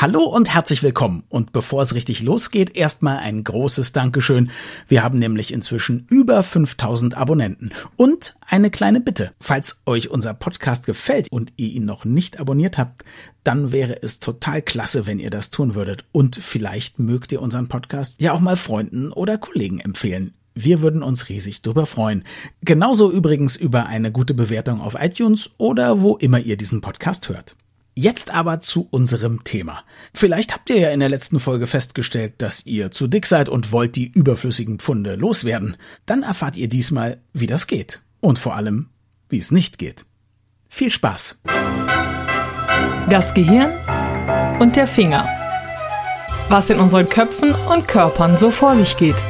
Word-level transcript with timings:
Hallo 0.00 0.22
und 0.22 0.48
herzlich 0.48 0.82
willkommen. 0.82 1.24
Und 1.28 1.52
bevor 1.52 1.82
es 1.82 1.94
richtig 1.94 2.22
losgeht, 2.22 2.74
erstmal 2.74 3.18
ein 3.18 3.44
großes 3.44 3.92
Dankeschön. 3.92 4.50
Wir 4.88 5.02
haben 5.02 5.18
nämlich 5.18 5.52
inzwischen 5.52 6.06
über 6.08 6.42
5000 6.42 7.18
Abonnenten. 7.18 7.68
Und 7.96 8.34
eine 8.40 8.70
kleine 8.70 9.02
Bitte. 9.02 9.32
Falls 9.40 9.82
euch 9.84 10.08
unser 10.08 10.32
Podcast 10.32 10.86
gefällt 10.86 11.30
und 11.30 11.52
ihr 11.58 11.68
ihn 11.68 11.84
noch 11.84 12.06
nicht 12.06 12.40
abonniert 12.40 12.78
habt, 12.78 13.04
dann 13.44 13.72
wäre 13.72 14.02
es 14.02 14.20
total 14.20 14.62
klasse, 14.62 15.06
wenn 15.06 15.18
ihr 15.18 15.28
das 15.28 15.50
tun 15.50 15.74
würdet. 15.74 16.06
Und 16.12 16.34
vielleicht 16.34 16.98
mögt 16.98 17.30
ihr 17.30 17.42
unseren 17.42 17.68
Podcast 17.68 18.22
ja 18.22 18.32
auch 18.32 18.40
mal 18.40 18.56
Freunden 18.56 19.12
oder 19.12 19.36
Kollegen 19.36 19.80
empfehlen. 19.80 20.32
Wir 20.54 20.80
würden 20.80 21.02
uns 21.02 21.28
riesig 21.28 21.60
darüber 21.60 21.84
freuen. 21.84 22.24
Genauso 22.62 23.12
übrigens 23.12 23.54
über 23.54 23.84
eine 23.84 24.10
gute 24.12 24.32
Bewertung 24.32 24.80
auf 24.80 24.96
iTunes 24.98 25.50
oder 25.58 26.00
wo 26.00 26.16
immer 26.16 26.38
ihr 26.38 26.56
diesen 26.56 26.80
Podcast 26.80 27.28
hört. 27.28 27.54
Jetzt 28.00 28.30
aber 28.30 28.60
zu 28.60 28.88
unserem 28.90 29.44
Thema. 29.44 29.84
Vielleicht 30.14 30.54
habt 30.54 30.70
ihr 30.70 30.78
ja 30.78 30.88
in 30.88 31.00
der 31.00 31.10
letzten 31.10 31.38
Folge 31.38 31.66
festgestellt, 31.66 32.32
dass 32.38 32.64
ihr 32.64 32.90
zu 32.90 33.08
dick 33.08 33.26
seid 33.26 33.50
und 33.50 33.72
wollt 33.72 33.94
die 33.94 34.10
überflüssigen 34.10 34.78
Pfunde 34.78 35.16
loswerden. 35.16 35.76
Dann 36.06 36.22
erfahrt 36.22 36.56
ihr 36.56 36.70
diesmal, 36.70 37.20
wie 37.34 37.46
das 37.46 37.66
geht. 37.66 38.00
Und 38.20 38.38
vor 38.38 38.56
allem, 38.56 38.88
wie 39.28 39.38
es 39.38 39.50
nicht 39.50 39.76
geht. 39.76 40.06
Viel 40.70 40.88
Spaß! 40.88 41.40
Das 43.10 43.34
Gehirn 43.34 43.70
und 44.60 44.76
der 44.76 44.86
Finger. 44.86 45.28
Was 46.48 46.70
in 46.70 46.78
unseren 46.78 47.06
Köpfen 47.06 47.54
und 47.54 47.86
Körpern 47.86 48.38
so 48.38 48.50
vor 48.50 48.76
sich 48.76 48.96
geht. 48.96 49.22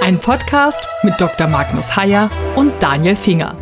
Ein 0.00 0.18
Podcast 0.18 0.80
mit 1.02 1.20
Dr. 1.20 1.46
Magnus 1.46 1.94
Heyer 1.94 2.30
und 2.56 2.72
Daniel 2.82 3.16
Finger. 3.16 3.54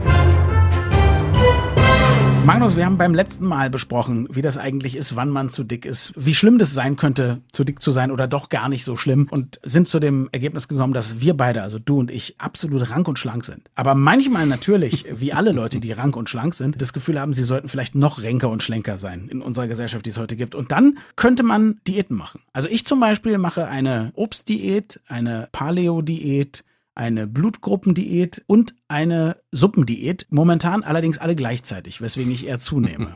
Magnus, 2.49 2.77
wir 2.77 2.87
haben 2.87 2.97
beim 2.97 3.13
letzten 3.13 3.45
Mal 3.45 3.69
besprochen, 3.69 4.27
wie 4.31 4.41
das 4.41 4.57
eigentlich 4.57 4.97
ist, 4.97 5.15
wann 5.17 5.29
man 5.29 5.51
zu 5.51 5.65
dick 5.65 5.85
ist, 5.85 6.15
wie 6.17 6.35
schlimm 6.35 6.57
das 6.57 6.73
sein 6.73 6.97
könnte, 6.97 7.43
zu 7.53 7.63
dick 7.63 7.83
zu 7.83 7.91
sein 7.91 8.11
oder 8.11 8.27
doch 8.27 8.49
gar 8.49 8.71
nicht 8.71 8.87
so 8.87 8.97
schlimm 8.97 9.29
und 9.31 9.61
sind 9.65 9.87
zu 9.87 10.01
dem 10.01 10.31
Ergebnis 10.33 10.67
gekommen, 10.67 10.95
dass 10.95 11.21
wir 11.21 11.37
beide, 11.37 11.61
also 11.61 11.79
du 11.79 11.99
und 11.99 12.11
ich, 12.11 12.37
absolut 12.39 12.91
rank 12.91 13.07
und 13.07 13.19
schlank 13.19 13.45
sind. 13.45 13.69
Aber 13.75 13.95
manchmal 13.95 14.47
natürlich, 14.47 15.05
wie 15.21 15.35
alle 15.35 15.53
Leute, 15.53 15.79
die 15.79 15.93
rank 15.93 16.17
und 16.17 16.31
schlank 16.31 16.55
sind, 16.55 16.81
das 16.81 16.95
Gefühl 16.95 17.21
haben, 17.21 17.35
sie 17.35 17.43
sollten 17.43 17.69
vielleicht 17.69 17.95
noch 17.95 18.23
ränker 18.23 18.49
und 18.49 18.63
schlenker 18.63 18.97
sein 18.97 19.29
in 19.29 19.43
unserer 19.43 19.69
Gesellschaft, 19.69 20.07
die 20.07 20.11
es 20.11 20.19
heute 20.19 20.35
gibt. 20.35 20.55
Und 20.55 20.73
dann 20.73 20.97
könnte 21.17 21.43
man 21.43 21.77
Diäten 21.87 22.17
machen. 22.17 22.41
Also 22.55 22.71
ich 22.71 22.87
zum 22.87 22.99
Beispiel 22.99 23.37
mache 23.37 23.69
eine 23.69 24.11
Obstdiät, 24.15 25.01
eine 25.07 25.51
Paleo-Diät, 25.53 26.65
eine 26.99 27.29
Blutgruppendiät 27.29 28.43
und 28.49 28.75
eine 28.89 29.37
Suppendiät. 29.53 30.27
Momentan 30.31 30.83
allerdings 30.83 31.17
alle 31.17 31.37
gleichzeitig, 31.37 32.01
weswegen 32.01 32.33
ich 32.33 32.47
eher 32.47 32.59
zunehme. 32.59 33.15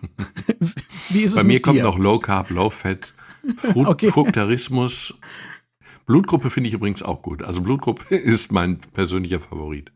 Wie 1.10 1.22
ist 1.22 1.32
es 1.32 1.36
Bei 1.36 1.44
mir 1.44 1.60
kommt 1.60 1.78
dir? 1.78 1.82
noch 1.82 1.98
Low 1.98 2.20
Carb, 2.20 2.50
Low 2.50 2.70
Fat, 2.70 3.12
Frut 3.56 3.86
okay. 3.88 4.10
Fruktarismus. 4.10 5.14
Blutgruppe 6.06 6.50
finde 6.50 6.68
ich 6.68 6.74
übrigens 6.74 7.02
auch 7.02 7.22
gut. 7.22 7.42
Also 7.42 7.60
Blutgruppe 7.60 8.14
ist 8.14 8.52
mein 8.52 8.78
persönlicher 8.78 9.40
Favorit. 9.40 9.90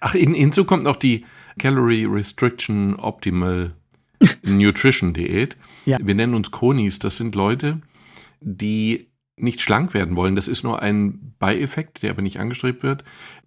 Ach, 0.00 0.14
in, 0.14 0.34
hinzu 0.34 0.64
kommt 0.66 0.84
noch 0.84 0.96
die 0.96 1.24
Calorie 1.58 2.04
Restriction 2.04 2.96
Optimal 2.96 3.74
Nutrition 4.42 5.14
Diät. 5.14 5.56
Ja. 5.86 5.96
Wir 6.02 6.14
nennen 6.14 6.34
uns 6.34 6.50
Konis. 6.50 6.98
Das 6.98 7.16
sind 7.16 7.34
Leute, 7.34 7.80
die 8.42 9.08
nicht 9.42 9.60
schlank 9.60 9.94
werden 9.94 10.16
wollen. 10.16 10.36
Das 10.36 10.48
ist 10.48 10.62
nur 10.62 10.80
ein 10.80 11.34
Beieffekt, 11.38 12.02
der 12.02 12.10
aber 12.10 12.22
nicht 12.22 12.38
angestrebt 12.38 12.82
wird, 12.82 13.04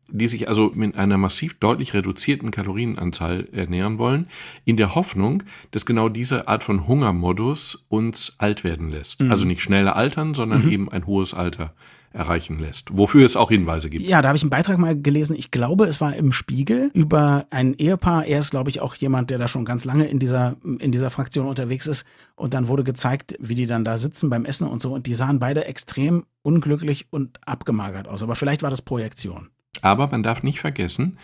die 0.09 0.27
sich 0.27 0.47
also 0.47 0.71
mit 0.75 0.95
einer 0.95 1.17
massiv 1.17 1.55
deutlich 1.55 1.93
reduzierten 1.93 2.51
Kalorienanzahl 2.51 3.47
ernähren 3.51 3.97
wollen, 3.97 4.27
in 4.63 4.77
der 4.77 4.93
Hoffnung, 4.93 5.43
dass 5.71 5.85
genau 5.85 6.09
diese 6.09 6.47
Art 6.47 6.63
von 6.63 6.87
Hungermodus 6.87 7.85
uns 7.89 8.35
alt 8.37 8.63
werden 8.63 8.89
lässt. 8.89 9.21
Mhm. 9.21 9.31
Also 9.31 9.45
nicht 9.45 9.61
schneller 9.61 9.95
altern, 9.95 10.33
sondern 10.33 10.65
mhm. 10.65 10.71
eben 10.71 10.91
ein 10.91 11.07
hohes 11.07 11.33
Alter 11.33 11.73
erreichen 12.15 12.59
lässt. 12.59 12.97
Wofür 12.97 13.25
es 13.25 13.35
auch 13.35 13.49
Hinweise 13.49 13.89
gibt. 13.89 14.05
Ja, 14.05 14.21
da 14.21 14.29
habe 14.29 14.37
ich 14.37 14.43
einen 14.43 14.49
Beitrag 14.49 14.77
mal 14.77 14.99
gelesen. 14.99 15.35
Ich 15.35 15.51
glaube, 15.51 15.85
es 15.85 16.01
war 16.01 16.15
im 16.15 16.31
Spiegel 16.31 16.89
über 16.93 17.45
ein 17.49 17.73
Ehepaar. 17.73 18.25
Er 18.25 18.39
ist, 18.39 18.51
glaube 18.51 18.69
ich, 18.69 18.81
auch 18.81 18.95
jemand, 18.95 19.29
der 19.29 19.37
da 19.37 19.47
schon 19.47 19.65
ganz 19.65 19.85
lange 19.85 20.07
in 20.07 20.19
dieser, 20.19 20.55
in 20.63 20.91
dieser 20.91 21.09
Fraktion 21.09 21.47
unterwegs 21.47 21.87
ist. 21.87 22.05
Und 22.35 22.53
dann 22.53 22.67
wurde 22.67 22.83
gezeigt, 22.83 23.35
wie 23.39 23.55
die 23.55 23.65
dann 23.65 23.85
da 23.85 23.97
sitzen 23.97 24.29
beim 24.29 24.45
Essen 24.45 24.67
und 24.67 24.81
so. 24.81 24.93
Und 24.93 25.07
die 25.07 25.13
sahen 25.13 25.39
beide 25.39 25.65
extrem 25.65 26.25
unglücklich 26.41 27.07
und 27.09 27.39
abgemagert 27.45 28.07
aus. 28.07 28.23
Aber 28.23 28.35
vielleicht 28.35 28.63
war 28.63 28.69
das 28.69 28.81
Projektion. 28.81 29.49
Aber 29.81 30.07
man 30.07 30.23
darf 30.23 30.41
nicht 30.41 30.59
vergessen, 30.59 31.17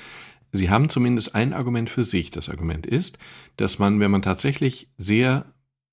Sie 0.53 0.69
haben 0.69 0.89
zumindest 0.89 1.33
ein 1.33 1.53
Argument 1.53 1.89
für 1.89 2.03
sich. 2.03 2.29
Das 2.29 2.49
Argument 2.49 2.85
ist, 2.85 3.17
dass 3.55 3.79
man, 3.79 4.01
wenn 4.01 4.11
man 4.11 4.21
tatsächlich 4.21 4.89
sehr 4.97 5.45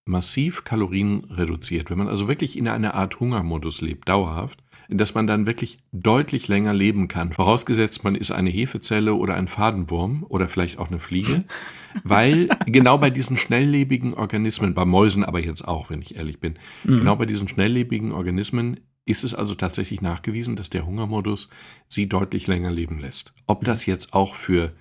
massiv 0.05 0.65
Kalorien 0.65 1.25
reduziert, 1.31 1.91
wenn 1.91 1.99
man 1.99 2.09
also 2.09 2.27
wirklich 2.27 2.57
in 2.59 2.67
einer 2.67 2.95
Art 2.95 3.21
Hungermodus 3.21 3.81
lebt, 3.81 4.09
dauerhaft, 4.09 4.65
dass 4.89 5.15
man 5.15 5.27
dann 5.27 5.47
wirklich 5.47 5.79
deutlich 5.93 6.49
länger 6.49 6.73
leben 6.73 7.09
kann. 7.09 7.33
Vorausgesetzt, 7.33 8.05
man 8.05 8.15
ist 8.15 8.31
eine 8.31 8.51
Hefezelle 8.51 9.15
oder 9.15 9.35
ein 9.35 9.47
Fadenwurm 9.47 10.25
oder 10.29 10.49
vielleicht 10.49 10.79
auch 10.79 10.89
eine 10.89 10.99
Fliege, 10.99 11.45
weil 12.05 12.49
genau 12.67 12.97
bei 12.99 13.11
diesen 13.11 13.37
schnelllebigen 13.37 14.15
Organismen, 14.15 14.75
bei 14.75 14.87
Mäusen 14.87 15.25
aber 15.25 15.41
jetzt 15.41 15.67
auch, 15.67 15.91
wenn 15.91 16.01
ich 16.01 16.17
ehrlich 16.17 16.41
bin, 16.41 16.59
mhm. 16.85 16.99
genau 16.99 17.17
bei 17.17 17.27
diesen 17.27 17.49
schnelllebigen 17.49 18.13
Organismen 18.13 18.81
ist 19.05 19.25
es 19.25 19.35
also 19.35 19.55
tatsächlich 19.55 20.03
nachgewiesen, 20.03 20.57
dass 20.57 20.71
der 20.71 20.87
Hungermodus 20.87 21.49
sie 21.87 22.09
deutlich 22.09 22.47
länger 22.47 22.71
leben 22.71 23.01
lässt. 23.01 23.33
Ob 23.47 23.65
das 23.65 23.87
jetzt 23.87 24.13
auch 24.13 24.35
für 24.35 24.73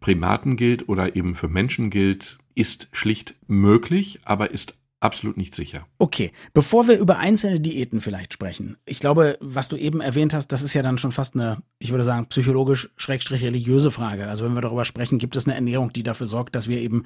Primaten 0.00 0.56
gilt 0.56 0.88
oder 0.88 1.16
eben 1.16 1.34
für 1.34 1.48
Menschen 1.48 1.88
gilt, 1.88 2.38
ist 2.54 2.88
schlicht 2.92 3.34
möglich, 3.46 4.20
aber 4.24 4.50
ist 4.50 4.74
absolut 5.04 5.36
nicht 5.36 5.54
sicher. 5.54 5.86
Okay, 5.98 6.32
bevor 6.54 6.88
wir 6.88 6.98
über 6.98 7.18
einzelne 7.18 7.60
Diäten 7.60 8.00
vielleicht 8.00 8.32
sprechen. 8.32 8.76
Ich 8.86 9.00
glaube, 9.00 9.36
was 9.40 9.68
du 9.68 9.76
eben 9.76 10.00
erwähnt 10.00 10.32
hast, 10.32 10.48
das 10.48 10.62
ist 10.62 10.74
ja 10.74 10.82
dann 10.82 10.98
schon 10.98 11.12
fast 11.12 11.34
eine, 11.34 11.58
ich 11.78 11.90
würde 11.90 12.04
sagen, 12.04 12.26
psychologisch-religiöse 12.26 13.90
Frage. 13.90 14.26
Also 14.28 14.44
wenn 14.44 14.54
wir 14.54 14.62
darüber 14.62 14.84
sprechen, 14.84 15.18
gibt 15.18 15.36
es 15.36 15.46
eine 15.46 15.54
Ernährung, 15.54 15.92
die 15.92 16.02
dafür 16.02 16.26
sorgt, 16.26 16.56
dass 16.56 16.68
wir 16.68 16.78
eben 16.78 17.04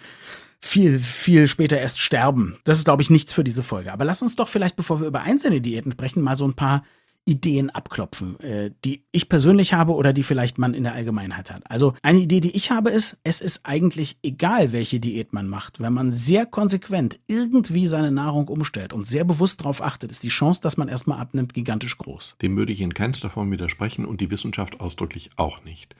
viel, 0.60 0.98
viel 1.00 1.48
später 1.48 1.78
erst 1.78 2.00
sterben. 2.00 2.58
Das 2.64 2.78
ist, 2.78 2.84
glaube 2.84 3.02
ich, 3.02 3.10
nichts 3.10 3.32
für 3.32 3.44
diese 3.44 3.62
Folge. 3.62 3.92
Aber 3.92 4.04
lass 4.04 4.22
uns 4.22 4.36
doch 4.36 4.48
vielleicht, 4.48 4.76
bevor 4.76 5.00
wir 5.00 5.06
über 5.06 5.22
einzelne 5.22 5.60
Diäten 5.60 5.92
sprechen, 5.92 6.22
mal 6.22 6.36
so 6.36 6.46
ein 6.46 6.54
paar 6.54 6.84
Ideen 7.28 7.68
abklopfen, 7.68 8.40
äh, 8.40 8.70
die 8.86 9.04
ich 9.12 9.28
persönlich 9.28 9.74
habe 9.74 9.92
oder 9.92 10.14
die 10.14 10.22
vielleicht 10.22 10.56
man 10.56 10.72
in 10.72 10.84
der 10.84 10.94
Allgemeinheit 10.94 11.50
hat. 11.50 11.62
Also 11.70 11.92
eine 12.02 12.20
Idee, 12.20 12.40
die 12.40 12.56
ich 12.56 12.70
habe, 12.70 12.88
ist, 12.88 13.18
es 13.22 13.42
ist 13.42 13.60
eigentlich 13.64 14.18
egal, 14.22 14.72
welche 14.72 14.98
Diät 14.98 15.34
man 15.34 15.46
macht. 15.46 15.78
Wenn 15.78 15.92
man 15.92 16.10
sehr 16.10 16.46
konsequent 16.46 17.20
irgendwie 17.26 17.86
seine 17.86 18.10
Nahrung 18.10 18.48
umstellt 18.48 18.94
und 18.94 19.06
sehr 19.06 19.24
bewusst 19.24 19.60
darauf 19.60 19.82
achtet, 19.82 20.10
ist 20.10 20.22
die 20.22 20.28
Chance, 20.28 20.62
dass 20.62 20.78
man 20.78 20.88
erstmal 20.88 21.20
abnimmt, 21.20 21.52
gigantisch 21.52 21.98
groß. 21.98 22.36
Dem 22.40 22.56
würde 22.56 22.72
ich 22.72 22.80
in 22.80 22.94
keinster 22.94 23.28
Form 23.28 23.50
widersprechen 23.50 24.06
und 24.06 24.22
die 24.22 24.30
Wissenschaft 24.30 24.80
ausdrücklich 24.80 25.28
auch 25.36 25.62
nicht. 25.64 25.94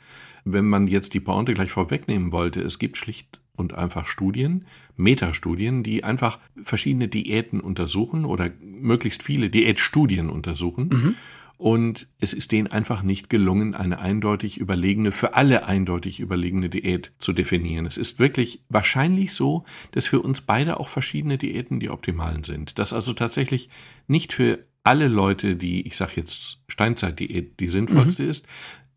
Wenn 0.44 0.66
man 0.66 0.88
jetzt 0.88 1.12
die 1.12 1.20
Pointe 1.20 1.52
gleich 1.52 1.70
vorwegnehmen 1.70 2.32
wollte, 2.32 2.62
es 2.62 2.78
gibt 2.78 2.96
schlicht 2.96 3.40
und 3.58 3.74
einfach 3.74 4.06
Studien, 4.06 4.64
Metastudien, 4.96 5.82
die 5.82 6.04
einfach 6.04 6.38
verschiedene 6.62 7.08
Diäten 7.08 7.60
untersuchen 7.60 8.24
oder 8.24 8.50
möglichst 8.60 9.22
viele 9.22 9.50
Diätstudien 9.50 10.30
untersuchen. 10.30 10.88
Mhm. 10.88 11.14
Und 11.58 12.06
es 12.20 12.32
ist 12.32 12.52
denen 12.52 12.68
einfach 12.68 13.02
nicht 13.02 13.28
gelungen, 13.28 13.74
eine 13.74 13.98
eindeutig 13.98 14.58
überlegene, 14.58 15.10
für 15.10 15.34
alle 15.34 15.66
eindeutig 15.66 16.20
überlegene 16.20 16.68
Diät 16.68 17.10
zu 17.18 17.32
definieren. 17.32 17.84
Es 17.84 17.96
ist 17.96 18.20
wirklich 18.20 18.60
wahrscheinlich 18.68 19.32
so, 19.34 19.64
dass 19.90 20.06
für 20.06 20.20
uns 20.20 20.40
beide 20.40 20.78
auch 20.78 20.88
verschiedene 20.88 21.36
Diäten 21.36 21.80
die 21.80 21.90
optimalen 21.90 22.44
sind. 22.44 22.78
Dass 22.78 22.92
also 22.92 23.12
tatsächlich 23.12 23.70
nicht 24.06 24.32
für 24.32 24.60
alle 24.84 25.08
Leute, 25.08 25.56
die, 25.56 25.86
ich 25.86 25.96
sage 25.96 26.12
jetzt 26.16 26.60
Steinzeitdiät, 26.68 27.58
die 27.58 27.68
sinnvollste 27.68 28.22
mhm. 28.22 28.30
ist, 28.30 28.46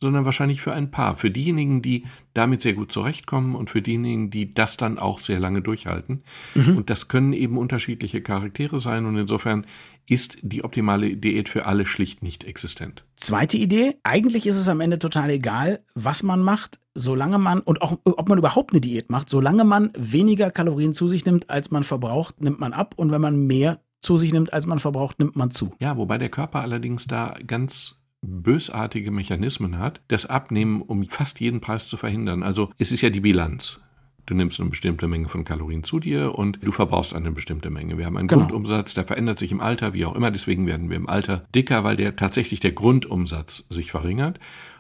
sondern 0.02 0.26
wahrscheinlich 0.26 0.62
für 0.62 0.74
ein 0.74 0.92
paar. 0.92 1.16
Für 1.16 1.30
diejenigen, 1.30 1.82
die 1.82 2.06
damit 2.34 2.62
sehr 2.62 2.74
gut 2.74 2.92
zurechtkommen 2.92 3.56
und 3.56 3.70
für 3.70 3.82
diejenigen, 3.82 4.32
die 4.32 4.54
das 4.54 4.76
dann 4.76 4.98
auch 4.98 5.20
sehr 5.20 5.40
lange 5.40 5.62
durchhalten. 5.62 6.24
Mhm. 6.56 6.78
Und 6.78 6.90
das 6.90 7.08
können 7.08 7.34
eben 7.34 7.58
unterschiedliche 7.58 8.22
Charaktere 8.22 8.80
sein 8.80 9.06
und 9.06 9.18
insofern 9.18 9.66
ist 10.10 10.40
die 10.42 10.64
optimale 10.64 11.16
Diät 11.16 11.48
für 11.48 11.68
alle 11.68 11.86
schlicht 11.86 12.24
nicht 12.24 12.44
existent. 12.44 13.06
Zweite 13.16 13.58
Idee, 13.58 13.96
eigentlich 14.04 14.48
ist 14.48 14.58
es 14.58 14.68
am 14.68 14.82
Ende 14.82 14.98
total 14.98 15.30
egal, 15.30 15.86
was 15.94 16.24
man 16.24 16.42
macht, 16.42 16.80
solange 16.96 17.38
man 17.38 17.60
und 17.62 17.82
auch 17.82 17.98
ob 18.04 18.28
man 18.28 18.40
überhaupt 18.40 18.72
eine 18.74 18.82
Diät 18.82 19.10
macht, 19.10 19.30
solange 19.30 19.64
man 19.64 19.92
weniger 19.96 20.50
Kalorien 20.50 20.94
zu 20.94 21.08
sich 21.08 21.26
nimmt, 21.26 21.50
als 21.50 21.70
man 21.70 21.84
verbraucht, 21.84 22.42
nimmt 22.42 22.60
man 22.60 22.74
ab 22.74 22.96
und 22.98 23.12
wenn 23.12 23.22
man 23.22 23.46
mehr 23.46 23.80
zu 24.02 24.18
sich 24.18 24.34
nimmt, 24.34 24.52
als 24.52 24.66
man 24.66 24.80
verbraucht, 24.80 25.20
nimmt 25.20 25.36
man 25.36 25.52
zu. 25.52 25.74
Ja, 25.80 25.96
wobei 25.96 26.18
der 26.18 26.30
Körper 26.30 26.62
allerdings 26.62 27.06
da 27.06 27.36
ganz 27.46 28.01
bösartige 28.22 29.12
Mechanismen 29.12 29.80
hat, 29.80 30.02
das 30.08 30.26
Abnehmen 30.26 30.82
um 30.82 31.06
fast 31.06 31.40
jeden 31.40 31.62
Preis 31.62 31.88
zu 31.88 31.98
verhindern. 31.98 32.44
Also 32.44 32.72
es 32.78 32.92
ist 32.92 33.02
ja 33.02 33.10
die 33.10 33.20
Bilanz. 33.20 33.84
Du 34.28 34.36
nimmst 34.36 34.60
eine 34.60 34.70
bestimmte 34.70 35.08
Menge 35.08 35.28
von 35.28 35.44
Kalorien 35.44 35.84
zu 35.84 36.00
dir 36.00 36.36
und 36.36 36.60
du 36.62 36.72
verbrauchst 36.72 37.14
eine 37.14 37.32
bestimmte 37.32 37.70
Menge. 37.70 37.98
Wir 37.98 38.06
haben 38.06 38.18
einen 38.18 38.28
genau. 38.28 38.44
Grundumsatz, 38.44 38.94
der 38.94 39.06
verändert 39.06 39.40
sich 39.40 39.52
im 39.52 39.62
Alter, 39.62 39.94
wie 39.94 40.06
auch 40.06 40.16
immer. 40.16 40.32
Deswegen 40.32 40.68
werden 40.68 40.90
wir 40.90 40.98
im 40.98 41.10
Alter 41.10 41.46
dicker, 41.56 41.84
weil 41.84 41.98
der 41.98 42.16
tatsächlich 42.16 42.60
der 42.60 42.72
Grundumsatz 42.72 43.66
sich 43.70 43.92
verringert. 43.92 44.40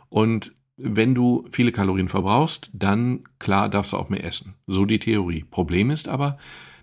Und 0.09 0.53
wenn 0.77 1.15
du 1.15 1.45
viele 1.51 1.71
Kalorien 1.71 2.07
verbrauchst, 2.07 2.69
dann 2.73 3.23
klar 3.39 3.67
darfst 3.67 3.93
du 3.93 3.97
auch 3.97 4.09
mehr 4.09 4.23
essen. 4.23 4.55
So 4.67 4.85
die 4.85 4.99
Theorie. 4.99 5.43
Problem 5.49 5.89
ist 5.89 6.07
aber, 6.07 6.38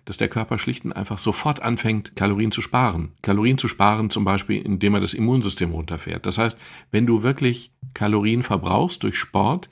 dass 0.09 0.17
der 0.17 0.29
Körper 0.29 0.59
schlicht 0.59 0.87
und 0.87 0.95
einfach 0.95 1.19
sofort 1.19 1.61
anfängt, 1.61 2.17
Kalorien 2.17 2.51
zu 2.51 2.63
sparen. 2.63 3.13
Kalorien 3.21 3.59
zu 3.59 3.69
sparen 3.69 4.09
zum 4.09 4.25
Beispiel, 4.25 4.63
indem 4.63 4.95
er 4.95 5.01
das 5.01 5.13
Immunsystem 5.13 5.71
runterfährt. 5.71 6.25
Das 6.25 6.39
heißt, 6.39 6.59
wenn 6.91 7.05
du 7.05 7.23
wirklich 7.23 7.73
Kalorien 7.93 8.43
verbrauchst 8.43 9.03
durch 9.03 9.19
Sport, 9.19 9.69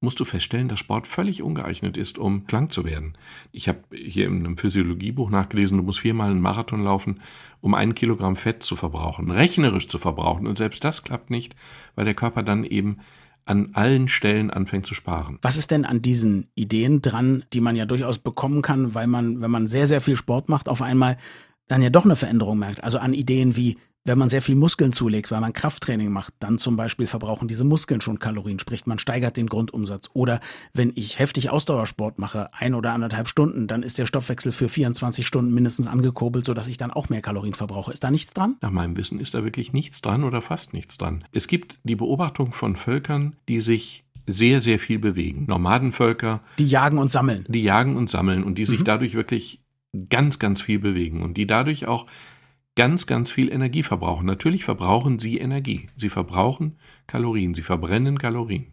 musst 0.00 0.18
du 0.18 0.24
feststellen, 0.24 0.66
dass 0.66 0.80
Sport 0.80 1.06
völlig 1.06 1.40
ungeeignet 1.40 1.96
ist, 1.96 2.18
um 2.18 2.44
schlank 2.48 2.72
zu 2.72 2.84
werden. 2.84 3.16
Ich 3.52 3.68
habe 3.68 3.78
hier 3.94 4.26
in 4.26 4.40
einem 4.40 4.58
Physiologiebuch 4.58 5.30
nachgelesen, 5.30 5.78
du 5.78 5.84
musst 5.84 6.00
viermal 6.00 6.32
einen 6.32 6.40
Marathon 6.40 6.82
laufen, 6.82 7.20
um 7.60 7.74
ein 7.74 7.94
Kilogramm 7.94 8.34
Fett 8.34 8.64
zu 8.64 8.74
verbrauchen, 8.74 9.30
rechnerisch 9.30 9.86
zu 9.86 9.98
verbrauchen. 9.98 10.48
Und 10.48 10.58
selbst 10.58 10.82
das 10.82 11.04
klappt 11.04 11.30
nicht, 11.30 11.54
weil 11.94 12.06
der 12.06 12.14
Körper 12.14 12.42
dann 12.42 12.64
eben 12.64 12.98
an 13.46 13.70
allen 13.74 14.08
Stellen 14.08 14.50
anfängt 14.50 14.86
zu 14.86 14.94
sparen. 14.94 15.38
Was 15.40 15.56
ist 15.56 15.70
denn 15.70 15.84
an 15.84 16.02
diesen 16.02 16.48
Ideen 16.54 17.00
dran, 17.00 17.44
die 17.52 17.60
man 17.60 17.76
ja 17.76 17.86
durchaus 17.86 18.18
bekommen 18.18 18.60
kann, 18.60 18.94
weil 18.94 19.06
man, 19.06 19.40
wenn 19.40 19.50
man 19.50 19.68
sehr, 19.68 19.86
sehr 19.86 20.00
viel 20.00 20.16
Sport 20.16 20.48
macht, 20.48 20.68
auf 20.68 20.82
einmal 20.82 21.16
dann 21.68 21.80
ja 21.80 21.90
doch 21.90 22.04
eine 22.04 22.16
Veränderung 22.16 22.58
merkt? 22.58 22.82
Also 22.82 22.98
an 22.98 23.14
Ideen 23.14 23.56
wie, 23.56 23.78
wenn 24.06 24.18
man 24.18 24.28
sehr 24.28 24.42
viel 24.42 24.54
Muskeln 24.54 24.92
zulegt, 24.92 25.30
weil 25.30 25.40
man 25.40 25.52
Krafttraining 25.52 26.10
macht, 26.10 26.34
dann 26.38 26.58
zum 26.58 26.76
Beispiel 26.76 27.06
verbrauchen 27.06 27.48
diese 27.48 27.64
Muskeln 27.64 28.00
schon 28.00 28.18
Kalorien, 28.18 28.58
sprich 28.58 28.86
man 28.86 28.98
steigert 28.98 29.36
den 29.36 29.48
Grundumsatz. 29.48 30.10
Oder 30.12 30.40
wenn 30.72 30.92
ich 30.94 31.18
heftig 31.18 31.50
Ausdauersport 31.50 32.18
mache, 32.18 32.48
ein 32.52 32.74
oder 32.74 32.92
anderthalb 32.92 33.28
Stunden, 33.28 33.66
dann 33.66 33.82
ist 33.82 33.98
der 33.98 34.06
Stoffwechsel 34.06 34.52
für 34.52 34.68
24 34.68 35.26
Stunden 35.26 35.52
mindestens 35.52 35.86
angekurbelt, 35.86 36.44
sodass 36.44 36.68
ich 36.68 36.78
dann 36.78 36.92
auch 36.92 37.08
mehr 37.08 37.20
Kalorien 37.20 37.54
verbrauche. 37.54 37.92
Ist 37.92 38.04
da 38.04 38.10
nichts 38.10 38.32
dran? 38.32 38.56
Nach 38.60 38.70
meinem 38.70 38.96
Wissen 38.96 39.18
ist 39.18 39.34
da 39.34 39.42
wirklich 39.44 39.72
nichts 39.72 40.00
dran 40.02 40.24
oder 40.24 40.40
fast 40.40 40.72
nichts 40.72 40.98
dran. 40.98 41.24
Es 41.32 41.48
gibt 41.48 41.78
die 41.82 41.96
Beobachtung 41.96 42.52
von 42.52 42.76
Völkern, 42.76 43.34
die 43.48 43.60
sich 43.60 44.04
sehr, 44.28 44.60
sehr 44.60 44.78
viel 44.78 44.98
bewegen. 44.98 45.46
Nomadenvölker. 45.48 46.40
Die 46.58 46.66
jagen 46.66 46.98
und 46.98 47.10
sammeln. 47.10 47.44
Die 47.48 47.62
jagen 47.62 47.96
und 47.96 48.10
sammeln 48.10 48.44
und 48.44 48.56
die 48.58 48.64
sich 48.64 48.80
mhm. 48.80 48.84
dadurch 48.84 49.14
wirklich 49.14 49.60
ganz, 50.10 50.38
ganz 50.38 50.60
viel 50.60 50.78
bewegen 50.78 51.22
und 51.22 51.36
die 51.36 51.46
dadurch 51.46 51.86
auch 51.86 52.06
ganz, 52.76 53.06
ganz 53.06 53.32
viel 53.32 53.50
Energie 53.50 53.82
verbrauchen. 53.82 54.26
Natürlich 54.26 54.64
verbrauchen 54.64 55.18
sie 55.18 55.38
Energie. 55.38 55.88
Sie 55.96 56.10
verbrauchen 56.10 56.76
Kalorien. 57.06 57.54
Sie 57.54 57.62
verbrennen 57.62 58.18
Kalorien. 58.18 58.66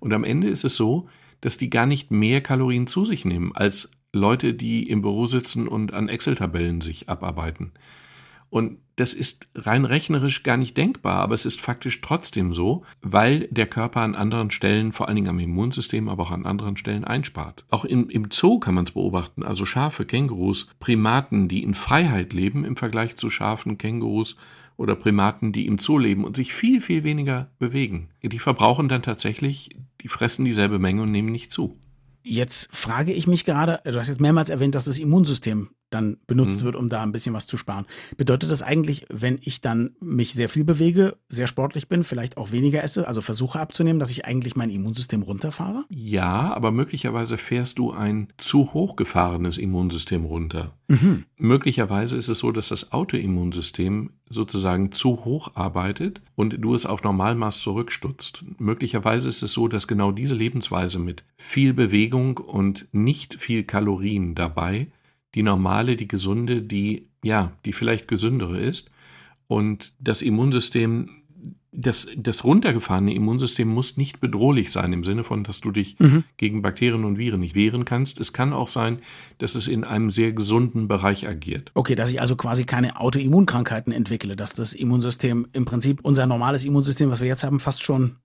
Und 0.00 0.12
am 0.12 0.24
Ende 0.24 0.48
ist 0.48 0.64
es 0.64 0.76
so, 0.76 1.08
dass 1.40 1.58
die 1.58 1.70
gar 1.70 1.86
nicht 1.86 2.10
mehr 2.10 2.40
Kalorien 2.40 2.86
zu 2.86 3.04
sich 3.04 3.24
nehmen 3.24 3.52
als 3.54 3.92
Leute, 4.12 4.54
die 4.54 4.88
im 4.88 5.02
Büro 5.02 5.26
sitzen 5.26 5.68
und 5.68 5.92
an 5.92 6.08
Excel-Tabellen 6.08 6.80
sich 6.80 7.08
abarbeiten. 7.08 7.72
Und 8.48 8.78
das 9.00 9.14
ist 9.14 9.48
rein 9.54 9.86
rechnerisch 9.86 10.42
gar 10.42 10.58
nicht 10.58 10.76
denkbar, 10.76 11.16
aber 11.20 11.34
es 11.34 11.46
ist 11.46 11.58
faktisch 11.58 12.02
trotzdem 12.02 12.52
so, 12.52 12.84
weil 13.00 13.48
der 13.50 13.66
Körper 13.66 14.02
an 14.02 14.14
anderen 14.14 14.50
Stellen, 14.50 14.92
vor 14.92 15.08
allen 15.08 15.16
Dingen 15.16 15.28
am 15.28 15.38
Immunsystem, 15.38 16.10
aber 16.10 16.24
auch 16.24 16.30
an 16.30 16.44
anderen 16.44 16.76
Stellen 16.76 17.04
einspart. 17.04 17.64
Auch 17.70 17.86
im, 17.86 18.10
im 18.10 18.28
Zoo 18.30 18.58
kann 18.58 18.74
man 18.74 18.84
es 18.84 18.90
beobachten, 18.90 19.42
also 19.42 19.64
Schafe, 19.64 20.04
Kängurus, 20.04 20.68
Primaten, 20.80 21.48
die 21.48 21.62
in 21.62 21.72
Freiheit 21.72 22.34
leben 22.34 22.64
im 22.66 22.76
Vergleich 22.76 23.16
zu 23.16 23.30
Schafen, 23.30 23.78
Kängurus 23.78 24.36
oder 24.76 24.96
Primaten, 24.96 25.52
die 25.52 25.66
im 25.66 25.78
Zoo 25.78 25.98
leben 25.98 26.24
und 26.24 26.36
sich 26.36 26.52
viel, 26.52 26.82
viel 26.82 27.02
weniger 27.02 27.50
bewegen. 27.58 28.10
Die 28.22 28.38
verbrauchen 28.38 28.88
dann 28.88 29.02
tatsächlich, 29.02 29.70
die 30.02 30.08
fressen 30.08 30.44
dieselbe 30.44 30.78
Menge 30.78 31.02
und 31.02 31.10
nehmen 31.10 31.32
nicht 31.32 31.50
zu. 31.50 31.78
Jetzt 32.22 32.68
frage 32.76 33.14
ich 33.14 33.26
mich 33.26 33.46
gerade, 33.46 33.80
du 33.84 33.98
hast 33.98 34.08
jetzt 34.08 34.20
mehrmals 34.20 34.50
erwähnt, 34.50 34.74
dass 34.74 34.84
das 34.84 34.98
Immunsystem 34.98 35.70
dann 35.90 36.18
benutzt 36.26 36.60
mhm. 36.60 36.64
wird, 36.64 36.76
um 36.76 36.88
da 36.88 37.02
ein 37.02 37.12
bisschen 37.12 37.34
was 37.34 37.46
zu 37.46 37.56
sparen. 37.56 37.86
Bedeutet 38.16 38.50
das 38.50 38.62
eigentlich, 38.62 39.06
wenn 39.10 39.38
ich 39.42 39.60
dann 39.60 39.90
mich 40.00 40.32
sehr 40.32 40.48
viel 40.48 40.64
bewege, 40.64 41.16
sehr 41.28 41.46
sportlich 41.46 41.88
bin, 41.88 42.04
vielleicht 42.04 42.36
auch 42.36 42.52
weniger 42.52 42.82
esse, 42.82 43.06
also 43.06 43.20
versuche 43.20 43.58
abzunehmen, 43.60 44.00
dass 44.00 44.10
ich 44.10 44.24
eigentlich 44.24 44.56
mein 44.56 44.70
Immunsystem 44.70 45.22
runterfahre? 45.22 45.84
Ja, 45.88 46.54
aber 46.54 46.70
möglicherweise 46.70 47.36
fährst 47.36 47.78
du 47.78 47.92
ein 47.92 48.28
zu 48.38 48.72
hochgefahrenes 48.72 49.58
Immunsystem 49.58 50.24
runter. 50.24 50.74
Mhm. 50.88 51.24
Möglicherweise 51.36 52.16
ist 52.16 52.28
es 52.28 52.38
so, 52.38 52.52
dass 52.52 52.68
das 52.68 52.92
Autoimmunsystem 52.92 54.10
sozusagen 54.28 54.92
zu 54.92 55.24
hoch 55.24 55.52
arbeitet 55.54 56.22
und 56.36 56.56
du 56.58 56.74
es 56.74 56.86
auf 56.86 57.02
Normalmaß 57.02 57.60
zurückstutzt. 57.60 58.44
Möglicherweise 58.58 59.28
ist 59.28 59.42
es 59.42 59.52
so, 59.52 59.68
dass 59.68 59.88
genau 59.88 60.12
diese 60.12 60.34
Lebensweise 60.34 60.98
mit 60.98 61.24
viel 61.36 61.74
Bewegung 61.74 62.38
und 62.38 62.88
nicht 62.92 63.40
viel 63.40 63.64
Kalorien 63.64 64.34
dabei 64.34 64.88
die 65.34 65.42
normale, 65.42 65.96
die 65.96 66.08
gesunde, 66.08 66.62
die, 66.62 67.08
ja, 67.22 67.52
die 67.64 67.72
vielleicht 67.72 68.08
gesündere 68.08 68.58
ist. 68.58 68.90
Und 69.46 69.92
das 69.98 70.22
Immunsystem, 70.22 71.10
das, 71.72 72.08
das 72.16 72.44
runtergefahrene 72.44 73.14
Immunsystem 73.14 73.68
muss 73.68 73.96
nicht 73.96 74.20
bedrohlich 74.20 74.72
sein 74.72 74.92
im 74.92 75.04
Sinne 75.04 75.22
von, 75.22 75.44
dass 75.44 75.60
du 75.60 75.70
dich 75.70 75.98
mhm. 75.98 76.24
gegen 76.36 76.62
Bakterien 76.62 77.04
und 77.04 77.18
Viren 77.18 77.40
nicht 77.40 77.54
wehren 77.54 77.84
kannst. 77.84 78.18
Es 78.18 78.32
kann 78.32 78.52
auch 78.52 78.68
sein, 78.68 78.98
dass 79.38 79.54
es 79.54 79.68
in 79.68 79.84
einem 79.84 80.10
sehr 80.10 80.32
gesunden 80.32 80.88
Bereich 80.88 81.28
agiert. 81.28 81.70
Okay, 81.74 81.94
dass 81.94 82.10
ich 82.10 82.20
also 82.20 82.34
quasi 82.34 82.64
keine 82.64 83.00
Autoimmunkrankheiten 83.00 83.92
entwickle, 83.92 84.34
dass 84.36 84.54
das 84.54 84.72
Immunsystem 84.72 85.46
im 85.52 85.64
Prinzip 85.64 86.00
unser 86.02 86.26
normales 86.26 86.64
Immunsystem, 86.64 87.10
was 87.10 87.20
wir 87.20 87.28
jetzt 87.28 87.44
haben, 87.44 87.60
fast 87.60 87.82
schon 87.82 88.16